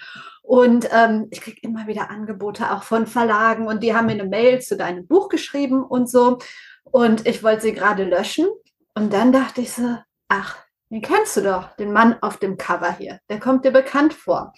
[0.50, 4.26] Und ähm, ich kriege immer wieder Angebote auch von Verlagen und die haben mir eine
[4.26, 6.40] Mail zu deinem Buch geschrieben und so.
[6.86, 8.48] Und ich wollte sie gerade löschen.
[8.96, 10.58] Und dann dachte ich so, ach,
[10.92, 13.20] den kennst du doch, den Mann auf dem Cover hier.
[13.30, 14.54] Der kommt dir bekannt vor.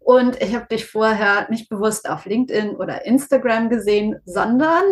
[0.00, 4.82] Und ich habe dich vorher nicht bewusst auf LinkedIn oder Instagram gesehen, sondern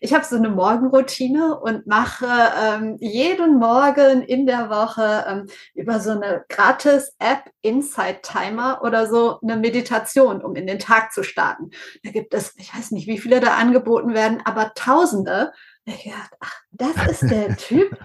[0.00, 6.00] ich habe so eine Morgenroutine und mache ähm, jeden Morgen in der Woche ähm, über
[6.00, 11.22] so eine gratis App, Insight Timer oder so, eine Meditation, um in den Tag zu
[11.24, 11.70] starten.
[12.02, 15.52] Da gibt es, ich weiß nicht, wie viele da angeboten werden, aber Tausende
[15.84, 17.98] Ich dachte, ach, das ist der Typ,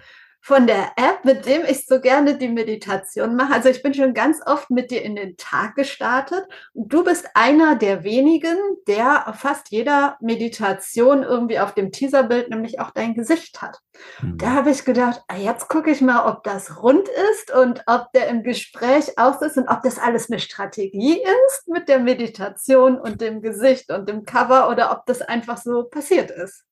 [0.43, 3.53] von der App, mit dem ich so gerne die Meditation mache.
[3.53, 7.29] Also ich bin schon ganz oft mit dir in den Tag gestartet und du bist
[7.33, 13.61] einer der wenigen, der fast jeder Meditation irgendwie auf dem Teaserbild nämlich auch dein Gesicht
[13.61, 13.79] hat.
[14.21, 14.37] Mhm.
[14.37, 18.11] Da habe ich gedacht, ah, jetzt gucke ich mal, ob das rund ist und ob
[18.11, 22.99] der im Gespräch auch ist und ob das alles eine Strategie ist mit der Meditation
[22.99, 26.65] und dem Gesicht und dem Cover oder ob das einfach so passiert ist.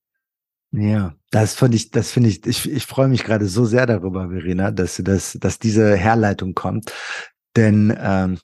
[0.74, 4.30] Ja, das finde ich, das finde ich, ich, ich freue mich gerade so sehr darüber,
[4.30, 6.94] Verena, dass du das, dass diese Herleitung kommt.
[7.58, 8.40] Denn ähm,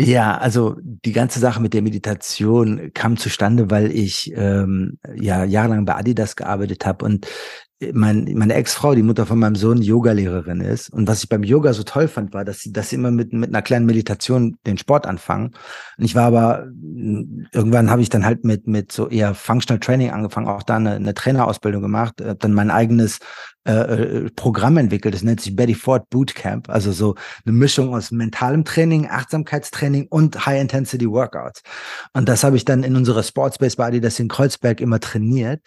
[0.00, 5.84] ja, also die ganze Sache mit der Meditation kam zustande, weil ich ähm, ja jahrelang
[5.84, 7.26] bei Adidas gearbeitet habe und
[7.92, 10.90] mein, meine Ex-Frau, die Mutter von meinem Sohn, Yoga-Lehrerin ist.
[10.92, 13.32] Und was ich beim Yoga so toll fand, war, dass sie, dass sie immer mit,
[13.32, 15.52] mit einer kleinen Meditation den Sport anfangen.
[15.98, 16.66] Und ich war aber,
[17.52, 20.92] irgendwann habe ich dann halt mit, mit so eher Functional Training angefangen, auch da eine,
[20.92, 23.18] eine Trainerausbildung gemacht, dann mein eigenes
[23.64, 25.14] äh, äh, Programm entwickelt.
[25.14, 26.68] Das nennt sich Betty Ford Bootcamp.
[26.68, 27.14] Also so
[27.46, 31.62] eine Mischung aus mentalem Training, Achtsamkeitstraining und High-Intensity Workouts.
[32.12, 35.60] Und das habe ich dann in unserer Sportspace Body, das in Kreuzberg immer trainiert.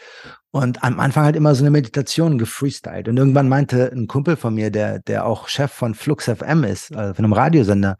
[0.51, 3.07] Und am Anfang halt immer so eine Meditation gefreestylt.
[3.07, 6.93] Und irgendwann meinte ein Kumpel von mir, der, der auch Chef von Flux FM ist,
[6.95, 7.97] also von einem Radiosender,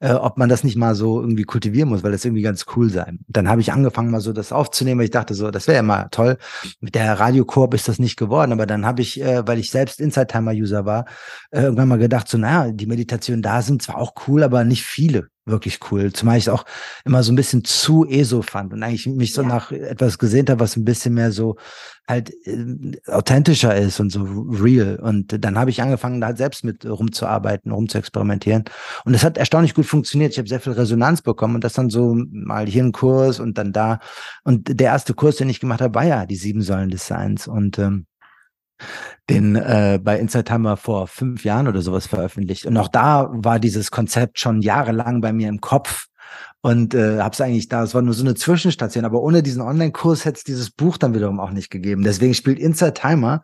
[0.00, 2.90] äh, ob man das nicht mal so irgendwie kultivieren muss, weil das irgendwie ganz cool
[2.90, 3.12] sei.
[3.28, 5.82] Dann habe ich angefangen, mal so das aufzunehmen, weil ich dachte so, das wäre ja
[5.82, 6.38] mal toll.
[6.80, 10.00] Mit der Radiokorb ist das nicht geworden, aber dann habe ich, äh, weil ich selbst
[10.00, 11.06] Inside-Timer-User war,
[11.50, 14.84] äh, irgendwann mal gedacht, so, naja, die Meditationen da sind zwar auch cool, aber nicht
[14.84, 16.12] viele wirklich cool.
[16.12, 16.64] Zumal ich es auch
[17.04, 19.48] immer so ein bisschen zu ESO fand und eigentlich mich so ja.
[19.48, 21.56] nach etwas gesehnt habe, was ein bisschen mehr so
[22.08, 24.96] halt äh, authentischer ist und so real.
[24.96, 28.64] Und dann habe ich angefangen, da halt selbst mit rumzuarbeiten, rumzuexperimentieren.
[29.04, 30.32] Und es hat erstaunlich gut funktioniert.
[30.32, 33.58] Ich habe sehr viel Resonanz bekommen und das dann so mal hier ein Kurs und
[33.58, 34.00] dann da.
[34.44, 37.46] Und der erste Kurs, den ich gemacht habe, war ja die sieben Säulen des Seins.
[37.46, 38.06] Und ähm,
[39.28, 42.66] den äh, bei Inside haben wir vor fünf Jahren oder sowas veröffentlicht.
[42.66, 46.06] Und auch da war dieses Konzept schon jahrelang bei mir im Kopf
[46.60, 49.62] und äh, habe es eigentlich da, es war nur so eine Zwischenstation, aber ohne diesen
[49.62, 52.02] Online-Kurs hätte es dieses Buch dann wiederum auch nicht gegeben.
[52.02, 53.42] Deswegen spielt Inside Timer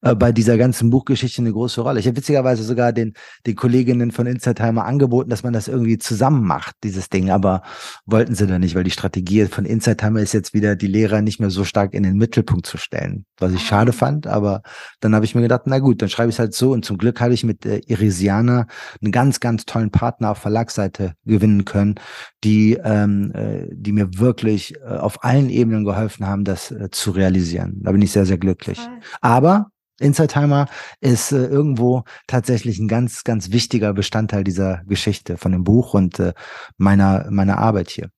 [0.00, 1.98] äh, bei dieser ganzen Buchgeschichte eine große Rolle.
[1.98, 3.14] Ich habe witzigerweise sogar den,
[3.46, 7.62] den Kolleginnen von Inside Timer angeboten, dass man das irgendwie zusammen macht, dieses Ding, aber
[8.06, 11.20] wollten sie dann nicht, weil die Strategie von Inside Timer ist jetzt wieder, die Lehrer
[11.20, 13.94] nicht mehr so stark in den Mittelpunkt zu stellen, was ich schade ah.
[13.94, 14.62] fand, aber
[15.00, 16.96] dann habe ich mir gedacht, na gut, dann schreibe ich es halt so und zum
[16.96, 18.66] Glück habe ich mit äh, Irisiana
[19.02, 21.96] einen ganz, ganz tollen Partner auf Verlagsseite gewinnen können,
[22.44, 22.51] die,
[22.84, 27.80] ähm, äh, die mir wirklich äh, auf allen Ebenen geholfen haben, das äh, zu realisieren.
[27.82, 28.78] Da bin ich sehr, sehr glücklich.
[28.78, 29.00] Toll.
[29.20, 29.66] Aber
[30.00, 30.68] Inside Timer
[31.00, 36.18] ist äh, irgendwo tatsächlich ein ganz, ganz wichtiger Bestandteil dieser Geschichte von dem Buch und
[36.18, 36.32] äh,
[36.76, 38.10] meiner, meiner Arbeit hier.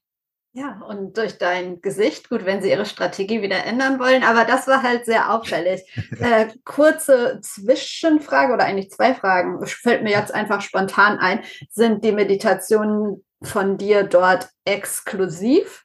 [0.57, 4.69] Ja, und durch dein Gesicht, gut, wenn sie ihre Strategie wieder ändern wollen, aber das
[4.69, 5.83] war halt sehr auffällig.
[6.21, 11.41] Äh, kurze Zwischenfrage oder eigentlich zwei Fragen, fällt mir jetzt einfach spontan ein.
[11.71, 15.85] Sind die Meditationen von dir dort exklusiv?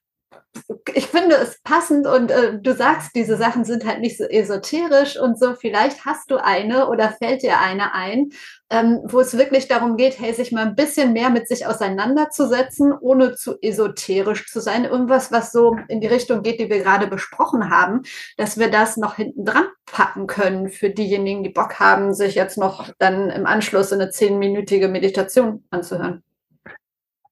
[0.94, 5.18] Ich finde es passend und äh, du sagst, diese Sachen sind halt nicht so esoterisch
[5.20, 5.54] und so.
[5.54, 8.32] Vielleicht hast du eine oder fällt dir eine ein,
[8.72, 12.94] ähm, wo es wirklich darum geht, hey, sich mal ein bisschen mehr mit sich auseinanderzusetzen,
[13.00, 14.86] ohne zu esoterisch zu sein.
[14.86, 18.02] Irgendwas, was so in die Richtung geht, die wir gerade besprochen haben,
[18.38, 22.58] dass wir das noch hinten dran packen können für diejenigen, die Bock haben, sich jetzt
[22.58, 26.24] noch dann im Anschluss eine zehnminütige Meditation anzuhören.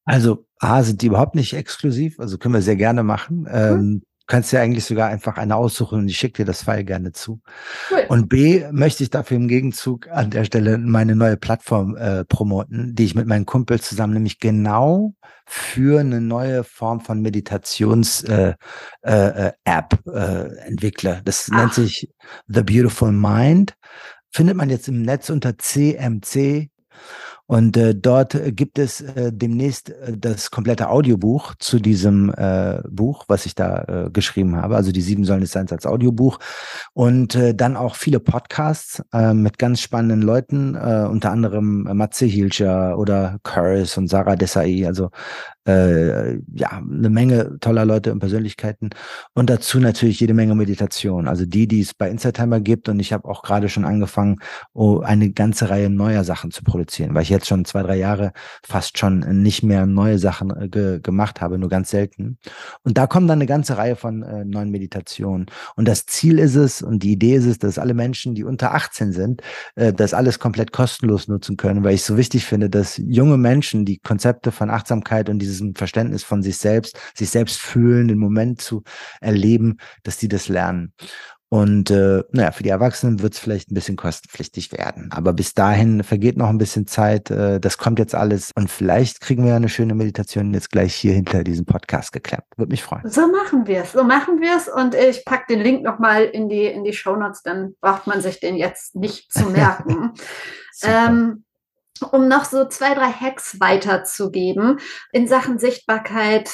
[0.08, 3.42] Also A, sind die überhaupt nicht exklusiv, also können wir sehr gerne machen.
[3.42, 3.48] Mhm.
[3.52, 7.14] Ähm, kannst ja eigentlich sogar einfach eine aussuchen und ich schicke dir das File gerne
[7.14, 7.42] zu.
[7.90, 8.06] Cool.
[8.10, 12.94] Und B, möchte ich dafür im Gegenzug an der Stelle meine neue Plattform äh, promoten,
[12.94, 15.14] die ich mit meinen Kumpel zusammen nämlich genau
[15.46, 18.58] für eine neue Form von Meditations-App
[19.04, 21.22] äh, äh, äh, entwickle.
[21.24, 21.58] Das Ach.
[21.58, 22.10] nennt sich
[22.48, 23.76] The Beautiful Mind.
[24.30, 26.70] Findet man jetzt im Netz unter CMC
[27.50, 33.24] und äh, dort gibt es äh, demnächst äh, das komplette Audiobuch zu diesem äh, Buch,
[33.30, 34.76] was ich da äh, geschrieben habe.
[34.76, 36.40] Also die sieben Säulen des Seins als Audiobuch.
[36.94, 42.26] Und äh, dann auch viele Podcasts äh, mit ganz spannenden Leuten, äh, unter anderem Matze
[42.26, 44.86] Hilscher oder Curris und Sarah Desai.
[44.86, 45.10] Also
[45.68, 48.90] äh, ja, eine Menge toller Leute und Persönlichkeiten
[49.34, 51.28] und dazu natürlich jede Menge Meditation.
[51.28, 54.38] Also die, die es bei Instatimer gibt und ich habe auch gerade schon angefangen,
[54.74, 58.32] oh, eine ganze Reihe neuer Sachen zu produzieren, weil ich jetzt schon zwei, drei Jahre
[58.64, 62.38] fast schon nicht mehr neue Sachen äh, ge gemacht habe, nur ganz selten.
[62.84, 65.48] Und da kommen dann eine ganze Reihe von äh, neuen Meditationen.
[65.76, 68.74] Und das Ziel ist es und die Idee ist es, dass alle Menschen, die unter
[68.74, 69.42] 18 sind,
[69.76, 73.86] äh, das alles komplett kostenlos nutzen können, weil ich so wichtig finde, dass junge Menschen
[73.86, 78.20] die Konzepte von Achtsamkeit und dieses diesem Verständnis von sich selbst, sich selbst fühlen, den
[78.20, 78.84] Moment zu
[79.22, 80.94] erleben, dass die das lernen.
[81.50, 85.10] Und äh, naja, für die Erwachsenen wird es vielleicht ein bisschen kostenpflichtig werden.
[85.14, 87.32] Aber bis dahin vergeht noch ein bisschen Zeit.
[87.32, 88.52] Äh, das kommt jetzt alles.
[88.56, 92.44] Und vielleicht kriegen wir eine schöne Meditation jetzt gleich hier hinter diesem Podcast geklemmt.
[92.58, 93.10] Würde mich freuen.
[93.10, 93.94] So machen wir es.
[93.94, 94.68] So machen wir es.
[94.68, 97.44] Und ich packe den Link nochmal in die, in die Shownotes.
[97.44, 100.12] Dann braucht man sich den jetzt nicht zu merken.
[100.84, 101.46] ähm,
[102.02, 104.80] um noch so zwei, drei Hacks weiterzugeben
[105.12, 106.50] in Sachen Sichtbarkeit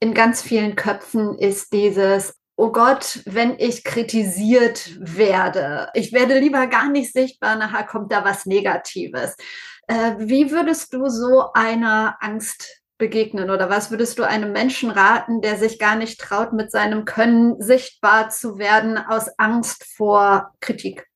[0.00, 6.66] in ganz vielen Köpfen ist dieses oh Gott, wenn ich kritisiert werde, ich werde lieber
[6.66, 9.36] gar nicht sichtbar, nachher kommt da was Negatives.
[9.86, 15.40] Äh, wie würdest du so einer Angst begegnen oder was würdest du einem Menschen raten,
[15.40, 21.07] der sich gar nicht traut, mit seinem Können sichtbar zu werden aus Angst vor Kritik?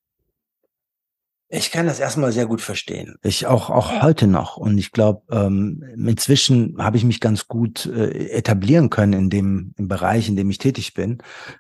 [1.54, 3.16] Ich kann das erstmal sehr gut verstehen.
[3.22, 4.56] Ich auch, auch heute noch.
[4.56, 9.74] Und ich glaube, ähm, inzwischen habe ich mich ganz gut äh, etablieren können in dem
[9.76, 11.18] im Bereich, in dem ich tätig bin.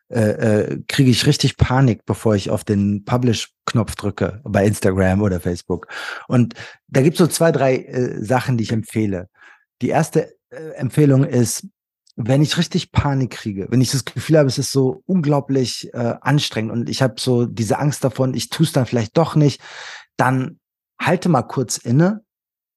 [0.08, 5.40] Äh, äh, Kriege ich richtig Panik, bevor ich auf den Publish-Knopf drücke bei Instagram oder
[5.40, 5.88] Facebook.
[6.26, 6.54] Und
[6.88, 9.28] da gibt es so zwei, drei äh, Sachen, die ich empfehle.
[9.82, 11.66] Die erste äh, Empfehlung ist,
[12.16, 16.14] wenn ich richtig Panik kriege, wenn ich das Gefühl habe, es ist so unglaublich äh,
[16.20, 19.62] anstrengend und ich habe so diese Angst davon, ich tue es dann vielleicht doch nicht,
[20.16, 20.58] dann
[21.00, 22.22] halte mal kurz inne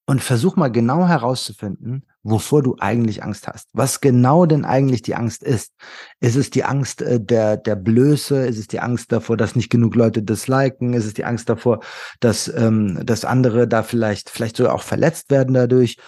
[0.06, 3.68] und versuch mal genau herauszufinden, wovor du eigentlich Angst hast.
[3.72, 5.72] Was genau denn eigentlich die Angst ist.
[6.20, 8.46] Ist es die Angst äh, der, der Blöße?
[8.46, 10.94] Ist es die Angst davor, dass nicht genug Leute das liken?
[10.94, 11.80] Ist es die Angst davor,
[12.20, 15.98] dass, ähm, dass andere da vielleicht, vielleicht sogar auch verletzt werden dadurch?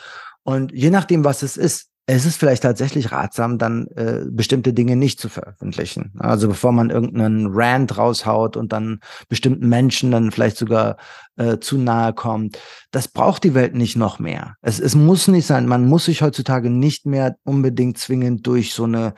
[0.45, 4.97] Und je nachdem, was es ist, es ist vielleicht tatsächlich ratsam, dann äh, bestimmte Dinge
[4.97, 6.15] nicht zu veröffentlichen.
[6.19, 10.97] Also bevor man irgendeinen Rant raushaut und dann bestimmten Menschen dann vielleicht sogar
[11.37, 12.59] äh, zu nahe kommt.
[12.93, 14.55] Das braucht die Welt nicht noch mehr.
[14.63, 15.67] Es, es muss nicht sein.
[15.67, 19.13] Man muss sich heutzutage nicht mehr unbedingt zwingend durch so eine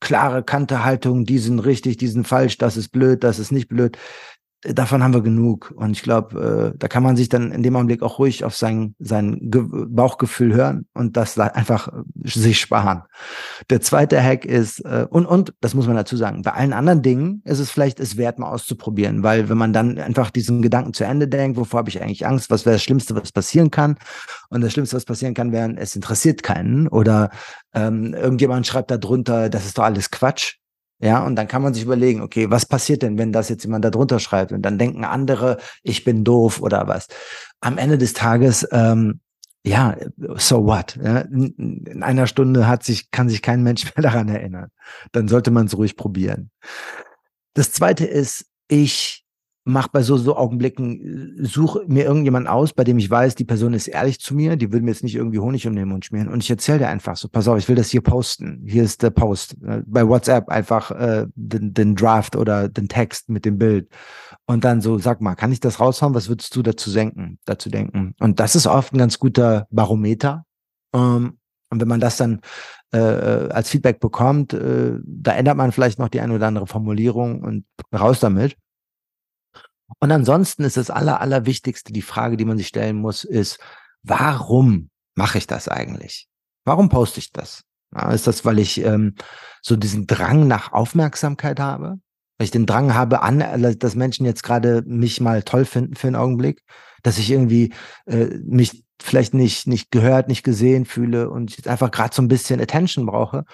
[0.00, 3.68] klare Kante Haltung, die sind richtig, die sind falsch, das ist blöd, das ist nicht
[3.68, 3.96] blöd
[4.62, 5.72] davon haben wir genug.
[5.76, 8.56] Und ich glaube, äh, da kann man sich dann in dem Augenblick auch ruhig auf
[8.56, 11.92] sein, sein Ge Bauchgefühl hören und das einfach äh,
[12.24, 13.02] sich sparen.
[13.70, 17.02] Der zweite Hack ist, äh, und, und, das muss man dazu sagen, bei allen anderen
[17.02, 20.94] Dingen ist es vielleicht es wert, mal auszuprobieren, weil wenn man dann einfach diesen Gedanken
[20.94, 23.96] zu Ende denkt, wovor habe ich eigentlich Angst, was wäre das Schlimmste, was passieren kann?
[24.48, 27.30] Und das Schlimmste, was passieren kann, wäre, es interessiert keinen oder
[27.74, 30.56] ähm, irgendjemand schreibt da drunter, das ist doch alles Quatsch
[31.02, 33.84] ja, und dann kann man sich überlegen, okay, was passiert denn, wenn das jetzt jemand
[33.84, 34.52] da drunter schreibt?
[34.52, 37.08] Und dann denken andere, ich bin doof oder was.
[37.60, 39.18] Am Ende des Tages, ähm,
[39.64, 39.96] ja,
[40.36, 40.96] so what?
[41.02, 44.68] Ja, in einer Stunde hat sich, kann sich kein Mensch mehr daran erinnern.
[45.10, 46.50] Dann sollte man es ruhig probieren.
[47.54, 49.21] Das zweite ist, ich
[49.64, 53.44] mach bei so, so Augenblicken, äh, suche mir irgendjemand aus, bei dem ich weiß, die
[53.44, 56.04] Person ist ehrlich zu mir, die will mir jetzt nicht irgendwie Honig um den Mund
[56.04, 58.62] schmieren und ich erzähle dir einfach so, pass auf, ich will das hier posten.
[58.66, 59.56] Hier ist der Post.
[59.64, 63.88] Äh, bei WhatsApp einfach äh, den, den Draft oder den Text mit dem Bild.
[64.46, 66.14] Und dann so, sag mal, kann ich das raushauen?
[66.14, 67.38] Was würdest du dazu denken?
[67.44, 68.14] Dazu denken?
[68.18, 70.44] Und das ist oft ein ganz guter Barometer.
[70.94, 71.38] Ähm,
[71.70, 72.40] und wenn man das dann
[72.92, 76.66] äh, äh, als Feedback bekommt, äh, da ändert man vielleicht noch die eine oder andere
[76.66, 78.56] Formulierung und raus damit.
[79.98, 83.58] Und ansonsten ist das Aller, Allerwichtigste, die Frage, die man sich stellen muss, ist,
[84.02, 86.28] warum mache ich das eigentlich?
[86.64, 87.62] Warum poste ich das?
[88.12, 89.14] Ist das, weil ich ähm,
[89.60, 91.98] so diesen Drang nach Aufmerksamkeit habe?
[92.38, 95.94] Weil ich den Drang habe, an, äh, dass Menschen jetzt gerade mich mal toll finden
[95.96, 96.62] für einen Augenblick?
[97.02, 97.74] Dass ich irgendwie
[98.06, 102.28] äh, mich vielleicht nicht, nicht gehört, nicht gesehen fühle und jetzt einfach gerade so ein
[102.28, 103.44] bisschen Attention brauche?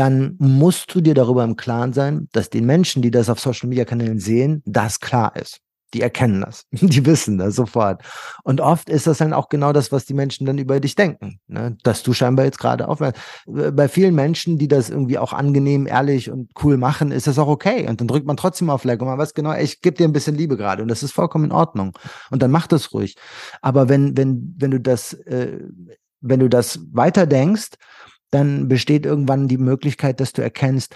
[0.00, 3.68] Dann musst du dir darüber im Klaren sein, dass den Menschen, die das auf Social
[3.68, 5.60] Media Kanälen sehen, das klar ist.
[5.92, 8.02] Die erkennen das, die wissen das sofort.
[8.42, 11.38] Und oft ist das dann auch genau das, was die Menschen dann über dich denken,
[11.48, 11.76] ne?
[11.82, 13.22] dass du scheinbar jetzt gerade aufmerksam.
[13.46, 17.48] Bei vielen Menschen, die das irgendwie auch angenehm, ehrlich und cool machen, ist das auch
[17.48, 17.86] okay.
[17.86, 20.08] Und dann drückt man trotzdem auf Like und man weiß genau, ey, ich gebe dir
[20.08, 21.92] ein bisschen Liebe gerade und das ist vollkommen in Ordnung.
[22.30, 23.16] Und dann mach das ruhig.
[23.60, 25.58] Aber wenn wenn wenn du das äh,
[26.22, 27.72] wenn du das weiter denkst
[28.30, 30.94] dann besteht irgendwann die Möglichkeit, dass du erkennst,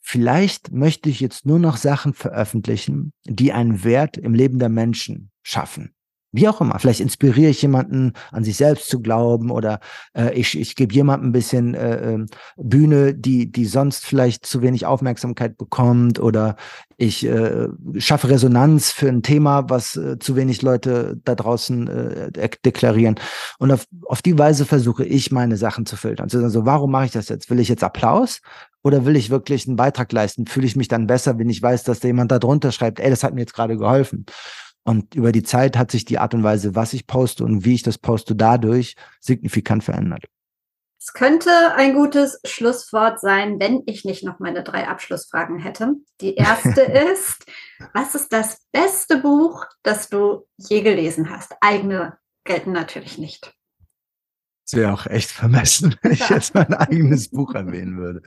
[0.00, 5.30] vielleicht möchte ich jetzt nur noch Sachen veröffentlichen, die einen Wert im Leben der Menschen
[5.42, 5.94] schaffen.
[6.32, 6.78] Wie auch immer.
[6.78, 9.80] Vielleicht inspiriere ich jemanden, an sich selbst zu glauben oder
[10.16, 12.26] äh, ich, ich gebe jemandem ein bisschen äh, ähm,
[12.56, 16.54] Bühne, die, die sonst vielleicht zu wenig Aufmerksamkeit bekommt oder
[16.96, 17.66] ich äh,
[17.96, 23.16] schaffe Resonanz für ein Thema, was äh, zu wenig Leute da draußen äh, deklarieren.
[23.58, 26.28] Und auf, auf die Weise versuche ich, meine Sachen zu filtern.
[26.30, 27.50] Also, warum mache ich das jetzt?
[27.50, 28.40] Will ich jetzt Applaus?
[28.82, 30.46] Oder will ich wirklich einen Beitrag leisten?
[30.46, 33.10] Fühle ich mich dann besser, wenn ich weiß, dass da jemand da drunter schreibt, ey,
[33.10, 34.26] das hat mir jetzt gerade geholfen.
[34.84, 37.74] Und über die Zeit hat sich die Art und Weise, was ich poste und wie
[37.74, 40.24] ich das poste, dadurch signifikant verändert.
[41.02, 45.94] Es könnte ein gutes Schlusswort sein, wenn ich nicht noch meine drei Abschlussfragen hätte.
[46.20, 47.46] Die erste ist,
[47.94, 51.54] was ist das beste Buch, das du je gelesen hast?
[51.62, 53.54] Eigene gelten natürlich nicht.
[54.66, 58.22] Es wäre auch echt vermessen, wenn ich jetzt mein eigenes Buch erwähnen würde.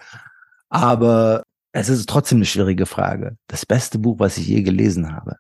[0.70, 1.44] Aber
[1.74, 3.38] es ist trotzdem eine schwierige Frage.
[3.48, 5.38] Das beste Buch, was ich je gelesen habe.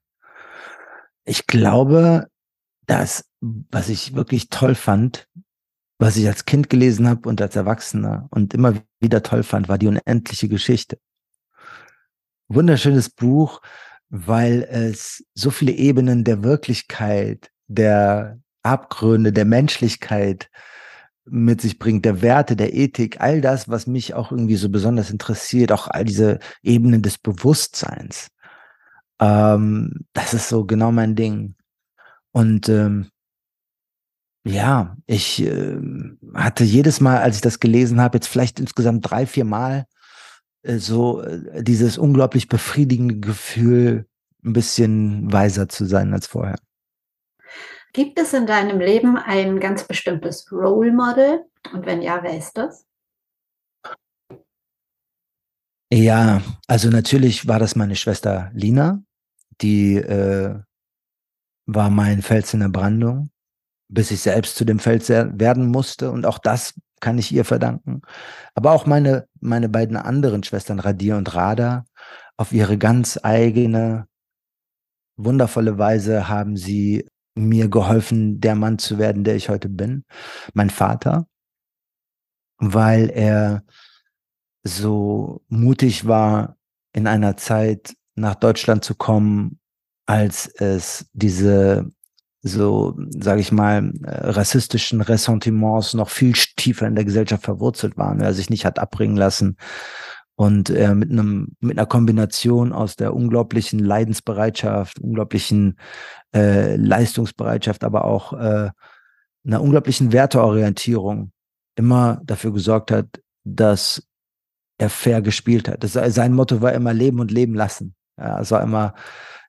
[1.26, 2.28] Ich glaube,
[2.86, 5.28] das, was ich wirklich toll fand,
[6.00, 9.78] was ich als Kind gelesen habe und als Erwachsener und immer wieder toll fand, war
[9.78, 10.98] die unendliche Geschichte.
[12.50, 13.62] Wunderschönes Buch,
[14.10, 20.50] weil es so viele Ebenen der Wirklichkeit, der Abgründe, der Menschlichkeit
[21.26, 25.10] mit sich bringt, der Werte, der Ethik, all das, was mich auch irgendwie so besonders
[25.10, 28.28] interessiert, auch all diese Ebenen des Bewusstseins.
[29.24, 31.56] Ähm, das ist so genau mein Ding.
[32.32, 33.10] Und ähm,
[34.46, 35.80] ja, ich äh,
[36.34, 39.86] hatte jedes Mal, als ich das gelesen habe, jetzt vielleicht insgesamt drei, vier Mal,
[40.64, 44.08] äh, so äh, dieses unglaublich befriedigende Gefühl,
[44.44, 46.60] ein bisschen weiser zu sein als vorher.
[47.94, 51.46] Gibt es in deinem Leben ein ganz bestimmtes Role Model?
[51.72, 52.86] Und wenn ja, wer ist das?
[55.94, 59.04] Ja, also natürlich war das meine Schwester Lina,
[59.62, 60.60] die äh,
[61.66, 63.30] war mein Fels in der Brandung
[63.94, 66.12] bis ich selbst zu dem Feld werden musste.
[66.12, 68.02] Und auch das kann ich ihr verdanken.
[68.56, 71.86] Aber auch meine, meine beiden anderen Schwestern, Radir und Rada,
[72.38, 74.08] auf ihre ganz eigene,
[75.16, 80.06] wundervolle Weise haben sie mir geholfen, der Mann zu werden, der ich heute bin.
[80.54, 81.28] Mein Vater,
[82.58, 83.64] weil er
[84.64, 86.58] so mutig war,
[86.94, 89.60] in einer Zeit nach Deutschland zu kommen,
[90.06, 91.92] als es diese
[92.46, 98.20] so, sage ich mal, äh, rassistischen Ressentiments noch viel tiefer in der Gesellschaft verwurzelt waren,
[98.20, 99.56] er sich nicht hat abbringen lassen
[100.36, 105.78] und er mit einem mit einer Kombination aus der unglaublichen Leidensbereitschaft, unglaublichen
[106.36, 108.72] äh, Leistungsbereitschaft, aber auch äh,
[109.46, 111.32] einer unglaublichen Werteorientierung
[111.76, 114.06] immer dafür gesorgt hat, dass
[114.78, 115.84] er fair gespielt hat.
[115.84, 117.96] Das, sein Motto war immer Leben und Leben lassen.
[118.18, 118.94] Ja, es war immer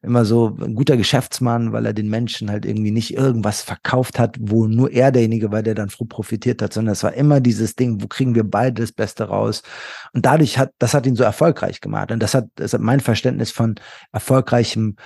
[0.04, 4.36] immer so ein guter Geschäftsmann, weil er den Menschen halt irgendwie nicht irgendwas verkauft hat,
[4.38, 7.74] wo nur er derjenige war, der dann froh profitiert hat, sondern es war immer dieses
[7.74, 9.62] Ding, wo kriegen wir beide das Beste raus?
[10.12, 12.12] Und dadurch hat, das hat ihn so erfolgreich gemacht.
[12.12, 13.76] Und das hat, das hat mein Verständnis von
[14.12, 14.96] erfolgreichem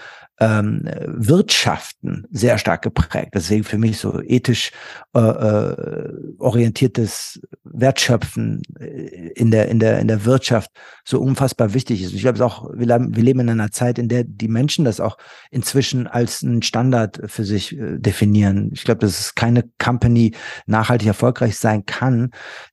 [0.40, 3.30] ähm, Wirtschaften sehr stark geprägt.
[3.34, 4.70] Deswegen für mich so ethisch
[5.14, 10.70] äh, äh, orientiertes Wertschöpfen äh, in der in der in der Wirtschaft
[11.04, 12.12] so unfassbar wichtig ist.
[12.12, 14.84] Ich glaube, es auch wir leben, wir leben in einer Zeit, in der die Menschen
[14.84, 15.18] das auch
[15.50, 18.70] inzwischen als einen Standard für sich äh, definieren.
[18.72, 20.34] Ich glaube, dass es keine Company
[20.66, 22.30] nachhaltig erfolgreich sein kann,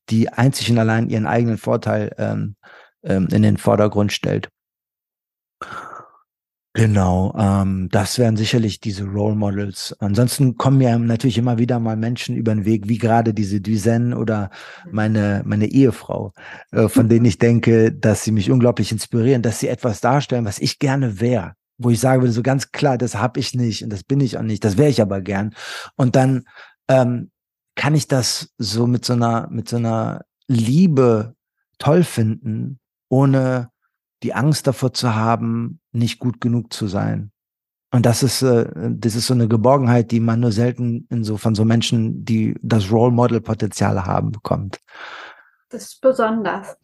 [0.10, 2.56] die einzig und allein ihren eigenen Vorteil ähm,
[3.04, 4.50] ähm, in den Vordergrund stellt.
[6.78, 9.96] Genau, ähm, das wären sicherlich diese Role Models.
[10.00, 14.14] Ansonsten kommen mir natürlich immer wieder mal Menschen über den Weg, wie gerade diese Duzen
[14.14, 14.50] oder
[14.92, 16.34] meine, meine Ehefrau,
[16.74, 20.60] äh, von denen ich denke, dass sie mich unglaublich inspirieren, dass sie etwas darstellen, was
[20.60, 21.54] ich gerne wäre.
[21.78, 24.38] Wo ich sage würde, so ganz klar, das habe ich nicht und das bin ich
[24.38, 25.56] auch nicht, das wäre ich aber gern.
[25.96, 26.44] Und dann
[26.90, 27.32] ähm,
[27.76, 31.36] kann ich das so mit so einer, mit so einer Liebe
[31.78, 33.70] toll finden, ohne
[34.26, 37.32] die Angst davor zu haben, nicht gut genug zu sein.
[37.92, 41.38] Und das ist, äh, das ist so eine Geborgenheit, die man nur selten in so
[41.38, 44.80] von so Menschen, die das Role Model Potenzial haben, bekommt.
[45.70, 46.76] Das ist besonders.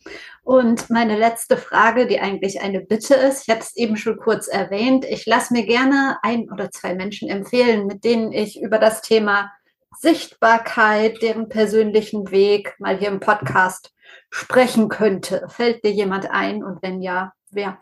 [0.43, 4.47] Und meine letzte Frage, die eigentlich eine Bitte ist, ich hatte es eben schon kurz
[4.47, 9.01] erwähnt, ich lasse mir gerne ein oder zwei Menschen empfehlen, mit denen ich über das
[9.01, 9.51] Thema
[9.99, 13.91] Sichtbarkeit, deren persönlichen Weg mal hier im Podcast
[14.29, 15.45] sprechen könnte.
[15.49, 17.79] Fällt dir jemand ein und wenn ja, wer?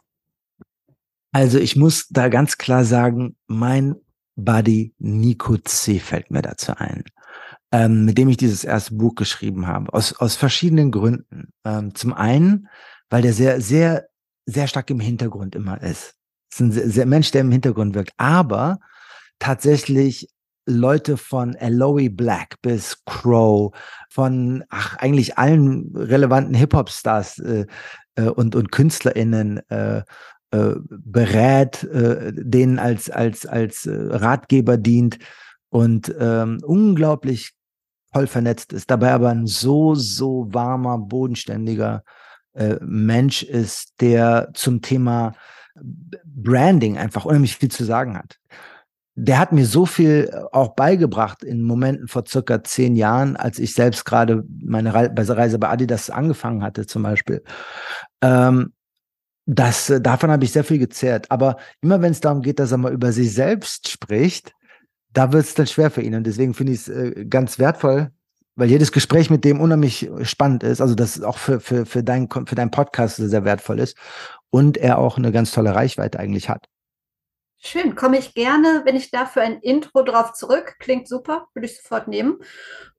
[1.32, 3.95] Also ich muss da ganz klar sagen, mein
[4.36, 5.99] Buddy Nico C.
[5.99, 7.03] fällt mir dazu ein,
[7.71, 11.53] ähm, mit dem ich dieses erste Buch geschrieben habe, aus, aus verschiedenen Gründen.
[11.63, 12.67] Ähm, zum einen,
[13.09, 14.07] weil der sehr, sehr,
[14.45, 16.15] sehr stark im Hintergrund immer ist.
[16.51, 18.80] ist ein sehr, sehr Mensch, der im Hintergrund wirkt, aber
[19.38, 20.30] tatsächlich
[20.70, 23.76] Leute von Aloe Black bis Crow,
[24.09, 27.65] von ach, eigentlich allen relevanten Hip-Hop-Stars äh,
[28.15, 30.03] äh, und, und KünstlerInnen äh,
[30.51, 35.20] äh, berät, äh, denen als, als, als äh, Ratgeber dient
[35.70, 37.53] und ähm, unglaublich
[38.13, 42.03] toll vernetzt ist, dabei aber ein so, so warmer, bodenständiger
[42.82, 45.34] Mensch ist, der zum Thema
[46.26, 48.39] Branding einfach unheimlich viel zu sagen hat
[49.22, 53.74] der hat mir so viel auch beigebracht in Momenten vor circa zehn Jahren, als ich
[53.74, 57.43] selbst gerade meine Reise bei Adidas angefangen hatte, zum Beispiel.
[58.22, 58.72] Ähm,
[59.45, 61.30] das, davon habe ich sehr viel gezehrt.
[61.30, 64.53] Aber immer wenn es darum geht, dass er mal über sich selbst spricht,
[65.11, 66.15] da wird es dann schwer für ihn.
[66.15, 68.11] Und deswegen finde ich es äh, ganz wertvoll,
[68.55, 70.80] weil jedes Gespräch mit dem unheimlich spannend ist.
[70.80, 73.97] Also das auch für, für, für, dein, für deinen Podcast sehr wertvoll ist.
[74.49, 76.67] Und er auch eine ganz tolle Reichweite eigentlich hat.
[77.62, 80.76] Schön, komme ich gerne, wenn ich dafür ein Intro drauf zurück.
[80.80, 82.38] Klingt super, würde ich sofort nehmen.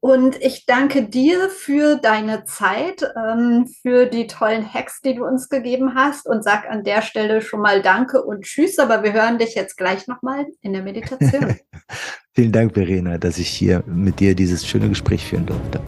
[0.00, 5.48] Und ich danke dir für deine Zeit, ähm, für die tollen Hacks, die du uns
[5.48, 8.78] gegeben hast und sag an der Stelle schon mal Danke und Tschüss.
[8.78, 11.56] Aber wir hören dich jetzt gleich nochmal in der Meditation.
[12.34, 15.80] Vielen Dank, Verena, dass ich hier mit dir dieses schöne Gespräch führen durfte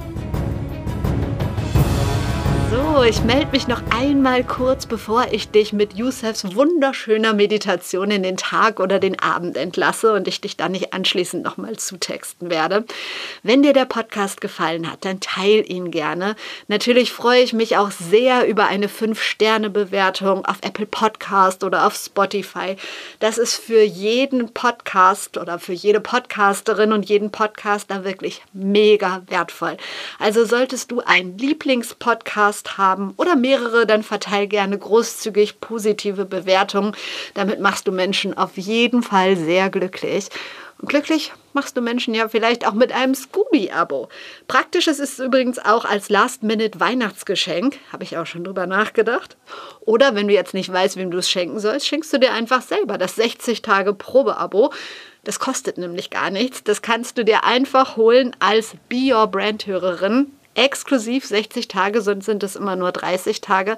[3.08, 8.36] ich melde mich noch einmal kurz, bevor ich dich mit Youssefs wunderschöner Meditation in den
[8.36, 12.84] Tag oder den Abend entlasse und ich dich dann nicht anschließend nochmal zutexten werde.
[13.42, 16.36] Wenn dir der Podcast gefallen hat, dann teil ihn gerne.
[16.68, 22.76] Natürlich freue ich mich auch sehr über eine 5-Sterne-Bewertung auf Apple Podcast oder auf Spotify.
[23.18, 29.76] Das ist für jeden Podcast oder für jede Podcasterin und jeden Podcaster wirklich mega wertvoll.
[30.20, 36.94] Also solltest du einen Lieblingspodcast haben, haben oder mehrere, dann verteil gerne großzügig positive Bewertungen.
[37.34, 40.28] Damit machst du Menschen auf jeden Fall sehr glücklich.
[40.78, 44.08] Und glücklich machst du Menschen ja vielleicht auch mit einem Scooby-Abo.
[44.48, 47.78] Praktisch ist es übrigens auch als Last-Minute-Weihnachtsgeschenk.
[47.92, 49.36] Habe ich auch schon drüber nachgedacht.
[49.80, 52.62] Oder wenn du jetzt nicht weißt, wem du es schenken sollst, schenkst du dir einfach
[52.62, 54.72] selber das 60-Tage-Probe-Abo.
[55.24, 56.64] Das kostet nämlich gar nichts.
[56.64, 62.42] Das kannst du dir einfach holen als Be Your Brand-Hörerin exklusiv 60 Tage, sonst sind
[62.42, 63.76] es immer nur 30 Tage.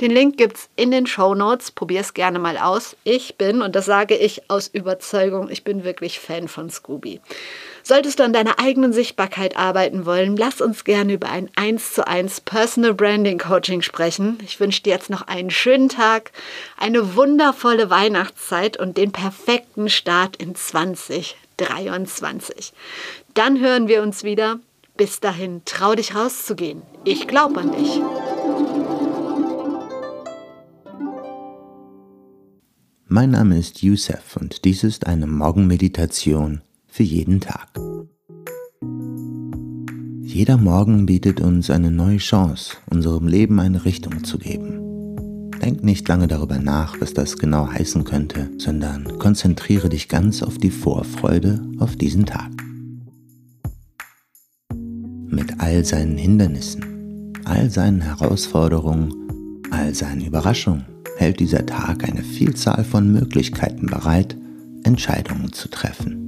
[0.00, 1.70] Den Link gibt es in den Show Notes.
[1.70, 2.96] Probier es gerne mal aus.
[3.04, 7.20] Ich bin, und das sage ich aus Überzeugung, ich bin wirklich Fan von Scooby.
[7.86, 12.08] Solltest du an deiner eigenen Sichtbarkeit arbeiten wollen, lass uns gerne über ein 1 zu
[12.08, 14.38] 1 Personal Branding Coaching sprechen.
[14.42, 16.32] Ich wünsche dir jetzt noch einen schönen Tag,
[16.78, 22.72] eine wundervolle Weihnachtszeit und den perfekten Start in 2023.
[23.34, 24.60] Dann hören wir uns wieder.
[24.96, 26.82] Bis dahin, trau dich rauszugehen.
[27.04, 28.00] Ich glaube an dich.
[33.08, 37.68] Mein Name ist Youssef und dies ist eine Morgenmeditation für jeden Tag.
[40.22, 45.50] Jeder Morgen bietet uns eine neue Chance, unserem Leben eine Richtung zu geben.
[45.60, 50.58] Denk nicht lange darüber nach, was das genau heißen könnte, sondern konzentriere dich ganz auf
[50.58, 52.53] die Vorfreude auf diesen Tag
[55.34, 59.12] mit all seinen Hindernissen, all seinen Herausforderungen,
[59.70, 60.84] all seinen Überraschungen
[61.16, 64.36] hält dieser Tag eine Vielzahl von Möglichkeiten bereit,
[64.84, 66.20] Entscheidungen zu treffen.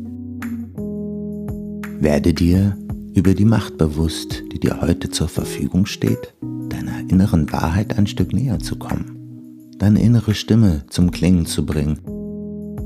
[2.00, 2.76] Werde dir
[3.14, 6.34] über die Macht bewusst, die dir heute zur Verfügung steht,
[6.68, 11.98] deiner inneren Wahrheit ein Stück näher zu kommen, deine innere Stimme zum Klingen zu bringen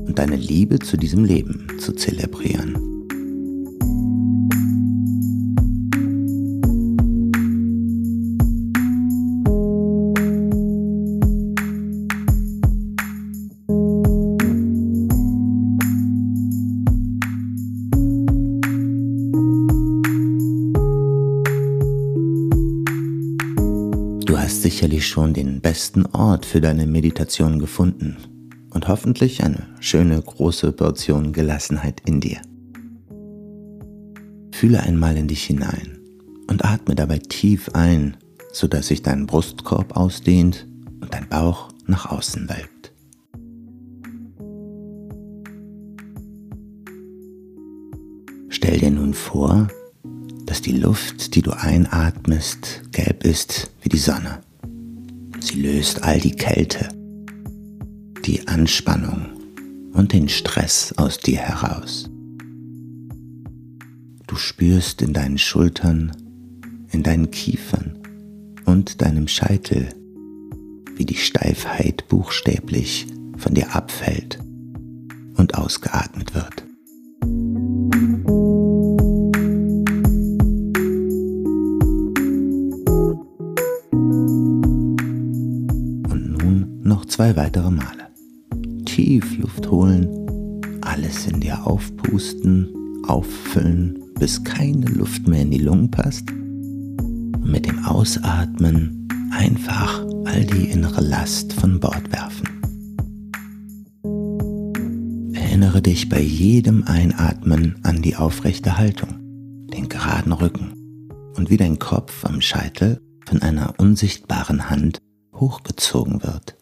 [0.07, 2.90] und deine Liebe zu diesem Leben zu zelebrieren.
[25.01, 28.17] Sicherlich schon den besten Ort für deine Meditation gefunden
[28.69, 32.39] und hoffentlich eine schöne große Portion Gelassenheit in dir.
[34.51, 35.97] Fühle einmal in dich hinein
[36.47, 38.17] und atme dabei tief ein,
[38.53, 40.67] sodass sich dein Brustkorb ausdehnt
[41.01, 42.93] und dein Bauch nach außen wölbt.
[48.49, 49.67] Stell dir nun vor,
[50.45, 54.41] dass die Luft, die du einatmest, gelb ist wie die Sonne.
[55.41, 56.87] Sie löst all die Kälte,
[58.25, 59.25] die Anspannung
[59.91, 62.09] und den Stress aus dir heraus.
[64.27, 66.11] Du spürst in deinen Schultern,
[66.91, 67.97] in deinen Kiefern
[68.65, 69.89] und deinem Scheitel,
[70.95, 74.39] wie die Steifheit buchstäblich von dir abfällt
[75.37, 76.63] und ausgeatmet wird.
[87.21, 88.07] Zwei weitere Male.
[88.85, 90.09] Tief Luft holen,
[90.81, 92.67] alles in dir aufpusten,
[93.07, 96.31] auffüllen, bis keine Luft mehr in die Lungen passt.
[96.31, 102.47] Und mit dem Ausatmen einfach all die innere Last von Bord werfen.
[105.35, 110.73] Erinnere dich bei jedem Einatmen an die aufrechte Haltung, den geraden Rücken
[111.37, 115.03] und wie dein Kopf am Scheitel von einer unsichtbaren Hand
[115.35, 116.55] hochgezogen wird.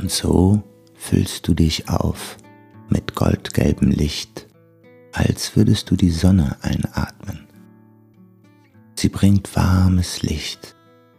[0.00, 0.62] Und so
[0.94, 2.36] füllst du dich auf
[2.88, 4.46] mit goldgelbem Licht,
[5.12, 7.48] als würdest du die Sonne einatmen.
[8.94, 10.76] Sie bringt warmes Licht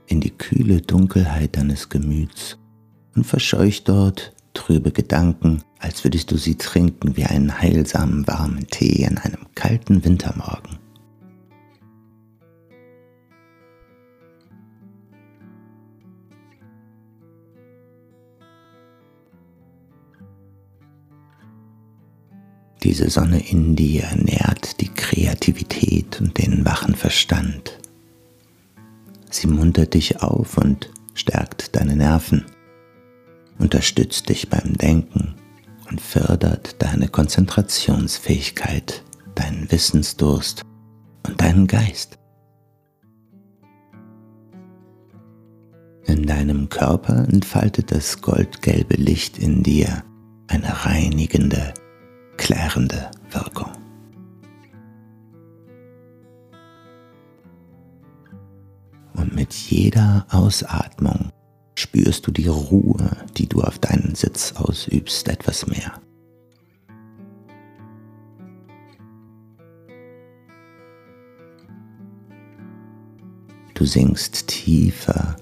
[0.07, 2.57] in die kühle Dunkelheit deines Gemüts
[3.15, 9.05] und verscheucht dort trübe Gedanken, als würdest du sie trinken wie einen heilsamen warmen Tee
[9.05, 10.78] an einem kalten Wintermorgen.
[22.84, 27.77] Diese Sonne in dir nährt die Kreativität und den wachen Verstand.
[29.30, 32.45] Sie muntert dich auf und stärkt deine Nerven,
[33.57, 35.36] unterstützt dich beim Denken
[35.89, 39.03] und fördert deine Konzentrationsfähigkeit,
[39.36, 40.61] deinen Wissensdurst
[41.27, 42.17] und deinen Geist.
[46.05, 50.03] In deinem Körper entfaltet das goldgelbe Licht in dir
[50.47, 51.73] eine reinigende,
[52.40, 53.70] klärende Wirkung.
[59.14, 61.32] Und mit jeder Ausatmung
[61.76, 66.02] spürst du die Ruhe, die du auf deinen Sitz ausübst, etwas mehr.
[73.74, 75.36] Du sinkst tiefer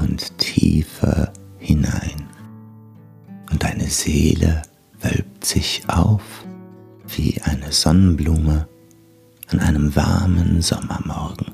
[0.00, 2.28] und tiefer hinein
[3.50, 4.62] und deine Seele
[5.00, 6.44] wölbt sich auf
[7.06, 8.68] wie eine Sonnenblume
[9.48, 11.52] an einem warmen Sommermorgen.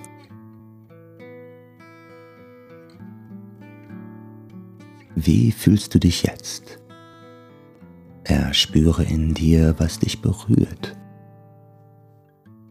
[5.14, 6.78] Wie fühlst du dich jetzt?
[8.24, 10.96] Erspüre in dir, was dich berührt.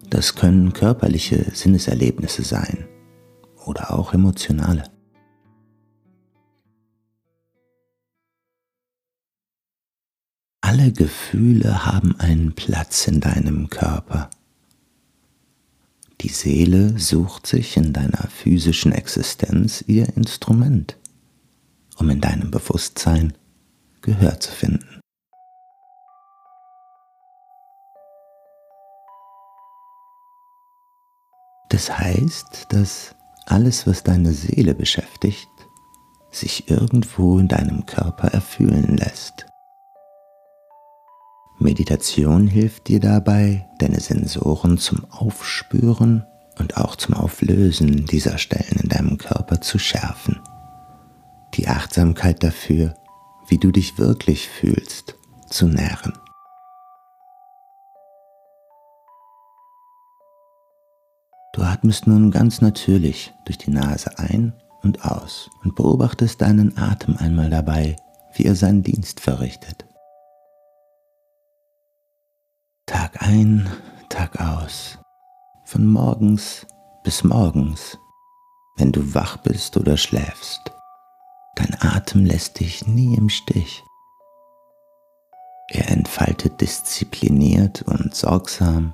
[0.09, 2.87] Das können körperliche Sinneserlebnisse sein
[3.65, 4.92] oder auch emotionale.
[10.73, 14.31] Alle Gefühle haben einen Platz in deinem Körper.
[16.21, 20.97] Die Seele sucht sich in deiner physischen Existenz ihr Instrument,
[21.97, 23.33] um in deinem Bewusstsein
[24.01, 24.99] Gehör zu finden.
[31.69, 33.13] Das heißt, dass
[33.45, 35.51] alles, was deine Seele beschäftigt,
[36.31, 39.52] sich irgendwo in deinem Körper erfühlen lässt.
[41.63, 46.25] Meditation hilft dir dabei, deine Sensoren zum Aufspüren
[46.59, 50.39] und auch zum Auflösen dieser Stellen in deinem Körper zu schärfen.
[51.55, 52.93] Die Achtsamkeit dafür,
[53.47, 55.15] wie du dich wirklich fühlst,
[55.49, 56.13] zu nähren.
[61.53, 67.15] Du atmest nun ganz natürlich durch die Nase ein und aus und beobachtest deinen Atem
[67.17, 67.95] einmal dabei,
[68.33, 69.85] wie er seinen Dienst verrichtet.
[73.23, 73.69] Ein,
[74.09, 74.99] Tag aus,
[75.63, 76.67] von morgens
[77.03, 77.97] bis morgens,
[78.75, 80.59] wenn du wach bist oder schläfst.
[81.55, 83.81] Dein Atem lässt dich nie im Stich.
[85.69, 88.93] Er entfaltet diszipliniert und sorgsam,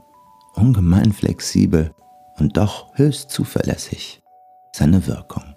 [0.53, 1.93] ungemein flexibel
[2.37, 4.21] und doch höchst zuverlässig
[4.71, 5.48] seine Wirkung.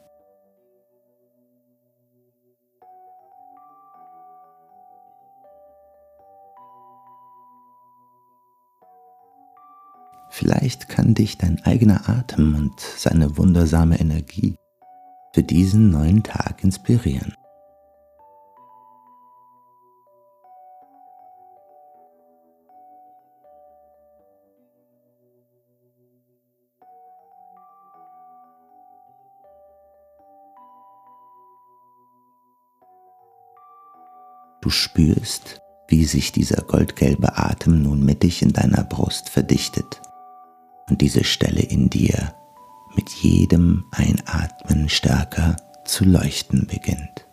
[10.42, 14.56] Vielleicht kann dich dein eigener Atem und seine wundersame Energie
[15.32, 17.32] für diesen neuen Tag inspirieren.
[34.60, 40.02] Du spürst, wie sich dieser goldgelbe Atem nun mittig in deiner Brust verdichtet
[40.88, 42.34] und diese Stelle in dir
[42.94, 47.26] mit jedem Einatmen stärker zu leuchten beginnt.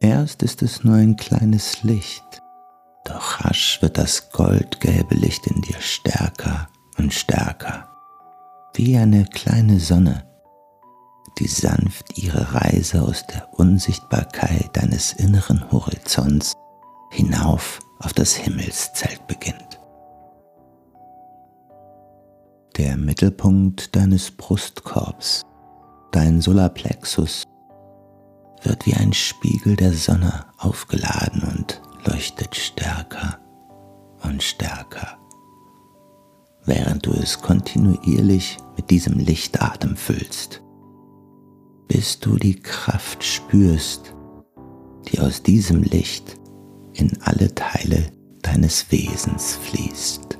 [0.00, 2.40] Erst ist es nur ein kleines Licht,
[3.04, 7.88] doch rasch wird das goldgelbe Licht in dir stärker und stärker,
[8.74, 10.24] wie eine kleine Sonne,
[11.38, 16.54] die sanft ihre Reise aus der Unsichtbarkeit deines inneren Horizonts
[17.10, 19.77] hinauf auf das Himmelszelt beginnt.
[22.78, 25.44] Der Mittelpunkt deines Brustkorbs
[26.12, 27.42] dein Solarplexus
[28.62, 33.40] wird wie ein Spiegel der Sonne aufgeladen und leuchtet stärker
[34.22, 35.18] und stärker,
[36.66, 40.62] während du es kontinuierlich mit diesem Lichtatem füllst,
[41.88, 44.14] bis du die Kraft spürst,
[45.08, 46.36] die aus diesem Licht
[46.92, 48.12] in alle Teile
[48.42, 50.37] deines Wesens fließt.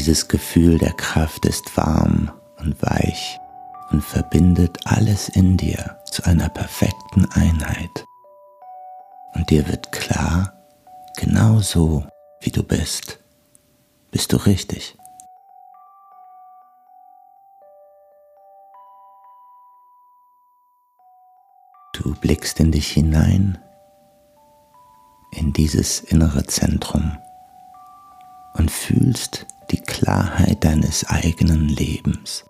[0.00, 3.38] Dieses Gefühl der Kraft ist warm und weich
[3.90, 8.06] und verbindet alles in dir zu einer perfekten Einheit.
[9.34, 10.54] Und dir wird klar,
[11.18, 12.06] genau so
[12.40, 13.18] wie du bist,
[14.10, 14.96] bist du richtig.
[21.92, 23.58] Du blickst in dich hinein,
[25.32, 27.18] in dieses innere Zentrum
[28.54, 32.44] und fühlst die Klarheit deines eigenen Lebens.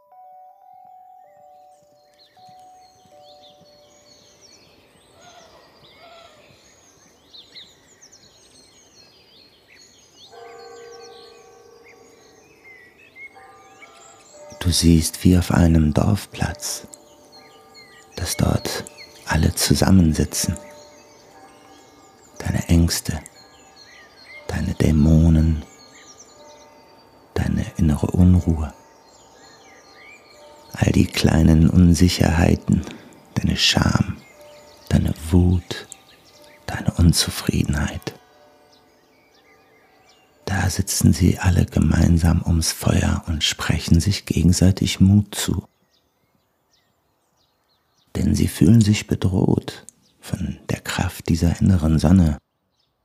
[14.61, 16.87] Du siehst wie auf einem Dorfplatz,
[18.16, 18.85] dass dort
[19.27, 20.57] alle zusammensitzen.
[22.39, 23.21] Deine Ängste,
[24.49, 25.64] deine Dämonen,
[27.35, 27.64] deine
[28.47, 28.72] Unruhe,
[30.72, 32.82] all die kleinen Unsicherheiten,
[33.34, 34.16] deine Scham,
[34.88, 35.86] deine Wut,
[36.66, 38.14] deine Unzufriedenheit.
[40.47, 45.66] Da sitzen sie alle gemeinsam ums Feuer und sprechen sich gegenseitig Mut zu
[48.16, 49.86] denn sie fühlen sich bedroht
[50.20, 52.38] von der Kraft dieser inneren Sonne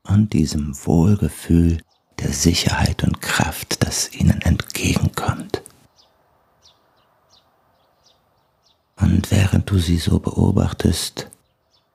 [0.03, 1.79] und diesem Wohlgefühl
[2.19, 5.61] der Sicherheit und Kraft, das ihnen entgegenkommt.
[8.97, 9.27] Und
[9.65, 11.31] während du sie so beobachtest,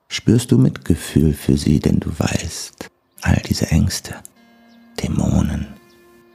[0.08, 2.90] spürst du Mitgefühl für sie, denn du weißt,
[3.20, 4.16] all diese Ängste,
[5.00, 5.68] Dämonen,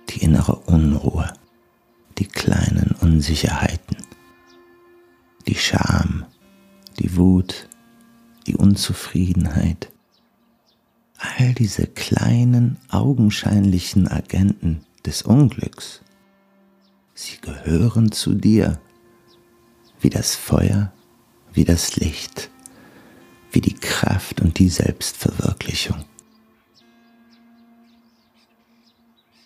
[0.10, 1.34] die innere Unruhe,
[2.20, 3.98] die kleinen Unsicherheiten,
[5.46, 6.26] die Scham,
[7.00, 7.68] die Wut,
[8.48, 9.92] die Unzufriedenheit,
[11.18, 16.02] all diese kleinen augenscheinlichen Agenten des Unglücks,
[17.14, 18.80] sie gehören zu dir,
[20.00, 20.94] wie das Feuer,
[21.56, 22.50] wie das Licht,
[23.52, 26.04] wie die Kraft und die Selbstverwirklichung.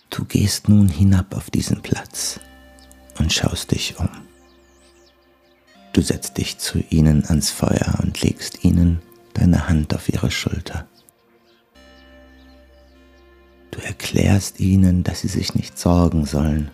[0.10, 2.40] Du gehst nun hinab auf diesen Platz
[3.20, 4.10] und schaust dich um.
[5.94, 9.02] Du setzt dich zu ihnen ans Feuer und legst ihnen
[9.34, 10.88] deine Hand auf ihre Schulter.
[13.72, 16.72] Du erklärst ihnen, dass sie sich nicht sorgen sollen,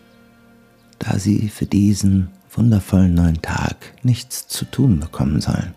[0.98, 5.74] da sie für diesen wundervollen neuen Tag nichts zu tun bekommen sollen.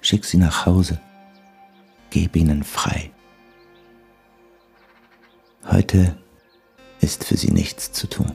[0.00, 1.00] Schick sie nach Hause,
[2.10, 3.10] gib ihnen frei.
[5.70, 6.16] Heute
[7.00, 8.32] ist für sie nichts zu tun.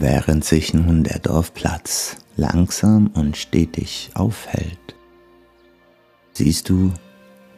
[0.00, 4.94] Während sich nun der Dorfplatz langsam und stetig aufhält,
[6.34, 6.92] siehst du,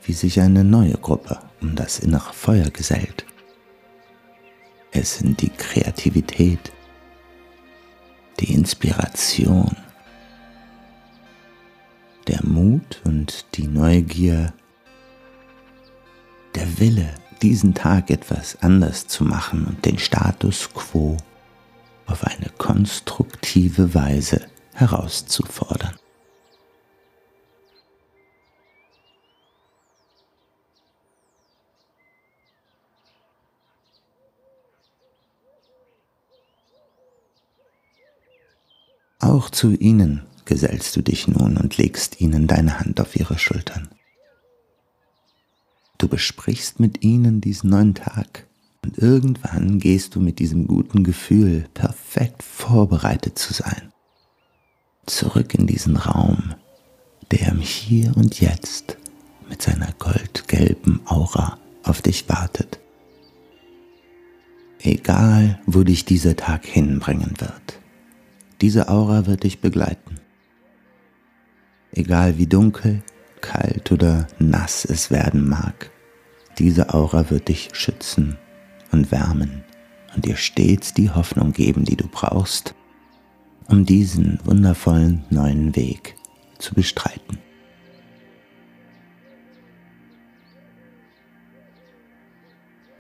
[0.05, 3.27] wie sich eine neue Gruppe um das innere Feuer gesellt.
[4.91, 6.73] Es sind die Kreativität,
[8.39, 9.77] die Inspiration,
[12.27, 14.55] der Mut und die Neugier,
[16.55, 21.19] der Wille, diesen Tag etwas anders zu machen und den Status quo
[22.11, 24.43] auf eine konstruktive Weise
[24.75, 25.95] herauszufordern.
[39.21, 43.89] Auch zu ihnen gesellst du dich nun und legst ihnen deine Hand auf ihre Schultern.
[45.99, 48.47] Du besprichst mit ihnen diesen neuen Tag
[48.85, 53.93] und irgendwann gehst du mit diesem guten Gefühl, perfekt vorbereitet zu sein,
[55.07, 56.55] zurück in diesen Raum,
[57.31, 58.97] der im Hier und Jetzt
[59.49, 62.79] mit seiner goldgelben Aura auf dich wartet.
[64.83, 67.79] Egal, wo dich dieser Tag hinbringen wird,
[68.63, 70.17] diese Aura wird dich begleiten.
[71.93, 73.03] Egal wie dunkel,
[73.41, 75.91] kalt oder nass es werden mag,
[76.59, 78.39] diese Aura wird dich schützen
[78.93, 79.65] und wärmen
[80.15, 82.75] und dir stets die Hoffnung geben, die du brauchst,
[83.67, 86.17] um diesen wundervollen neuen Weg
[86.59, 87.39] zu bestreiten.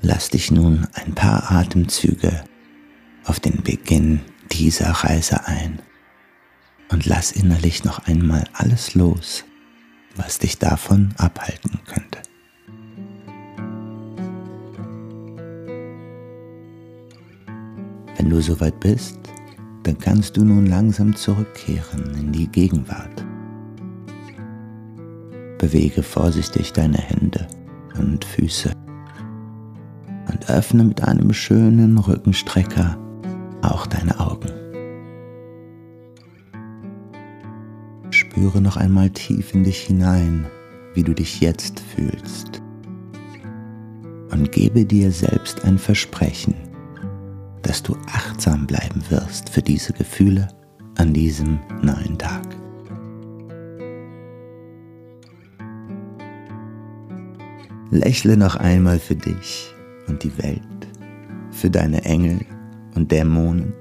[0.02, 2.44] Lass dich nun ein paar Atemzüge
[3.24, 4.20] auf den Beginn
[4.50, 5.80] dieser Reise ein
[6.90, 9.44] und lass innerlich noch einmal alles los,
[10.16, 12.29] was dich davon abhalten könnte.
[18.30, 19.18] Wenn du soweit bist,
[19.82, 23.26] dann kannst du nun langsam zurückkehren in die Gegenwart.
[25.58, 27.48] Bewege vorsichtig deine Hände
[27.98, 28.70] und Füße
[30.30, 32.96] und öffne mit einem schönen Rückenstrecker
[33.62, 34.52] auch deine Augen.
[38.10, 40.46] Spüre noch einmal tief in dich hinein,
[40.94, 42.62] wie du dich jetzt fühlst.
[44.30, 46.69] Und gebe dir selbst ein Versprechen,
[47.62, 50.48] dass du achtsam bleiben wirst für diese Gefühle
[50.96, 52.46] an diesem neuen Tag.
[57.90, 59.74] Lächle noch einmal für dich
[60.06, 60.62] und die Welt,
[61.50, 62.40] für deine Engel
[62.94, 63.72] und Dämonen.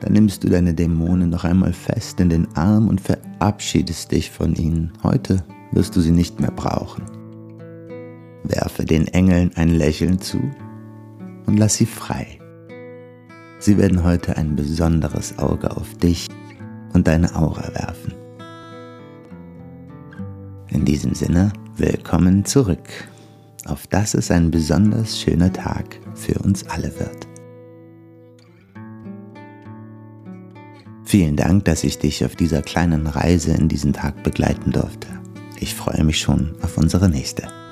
[0.00, 4.54] Dann nimmst du deine Dämonen noch einmal fest in den Arm und verabschiedest dich von
[4.54, 4.92] ihnen.
[5.02, 5.42] Heute
[5.72, 7.04] wirst du sie nicht mehr brauchen.
[8.44, 10.38] Werfe den Engeln ein Lächeln zu
[11.46, 12.38] und lass sie frei.
[13.64, 16.28] Sie werden heute ein besonderes Auge auf dich
[16.92, 18.12] und deine Aura werfen.
[20.68, 22.86] In diesem Sinne, willkommen zurück,
[23.64, 27.26] auf dass es ein besonders schöner Tag für uns alle wird.
[31.04, 35.08] Vielen Dank, dass ich dich auf dieser kleinen Reise in diesen Tag begleiten durfte.
[35.58, 37.63] Ich freue mich schon auf unsere nächste.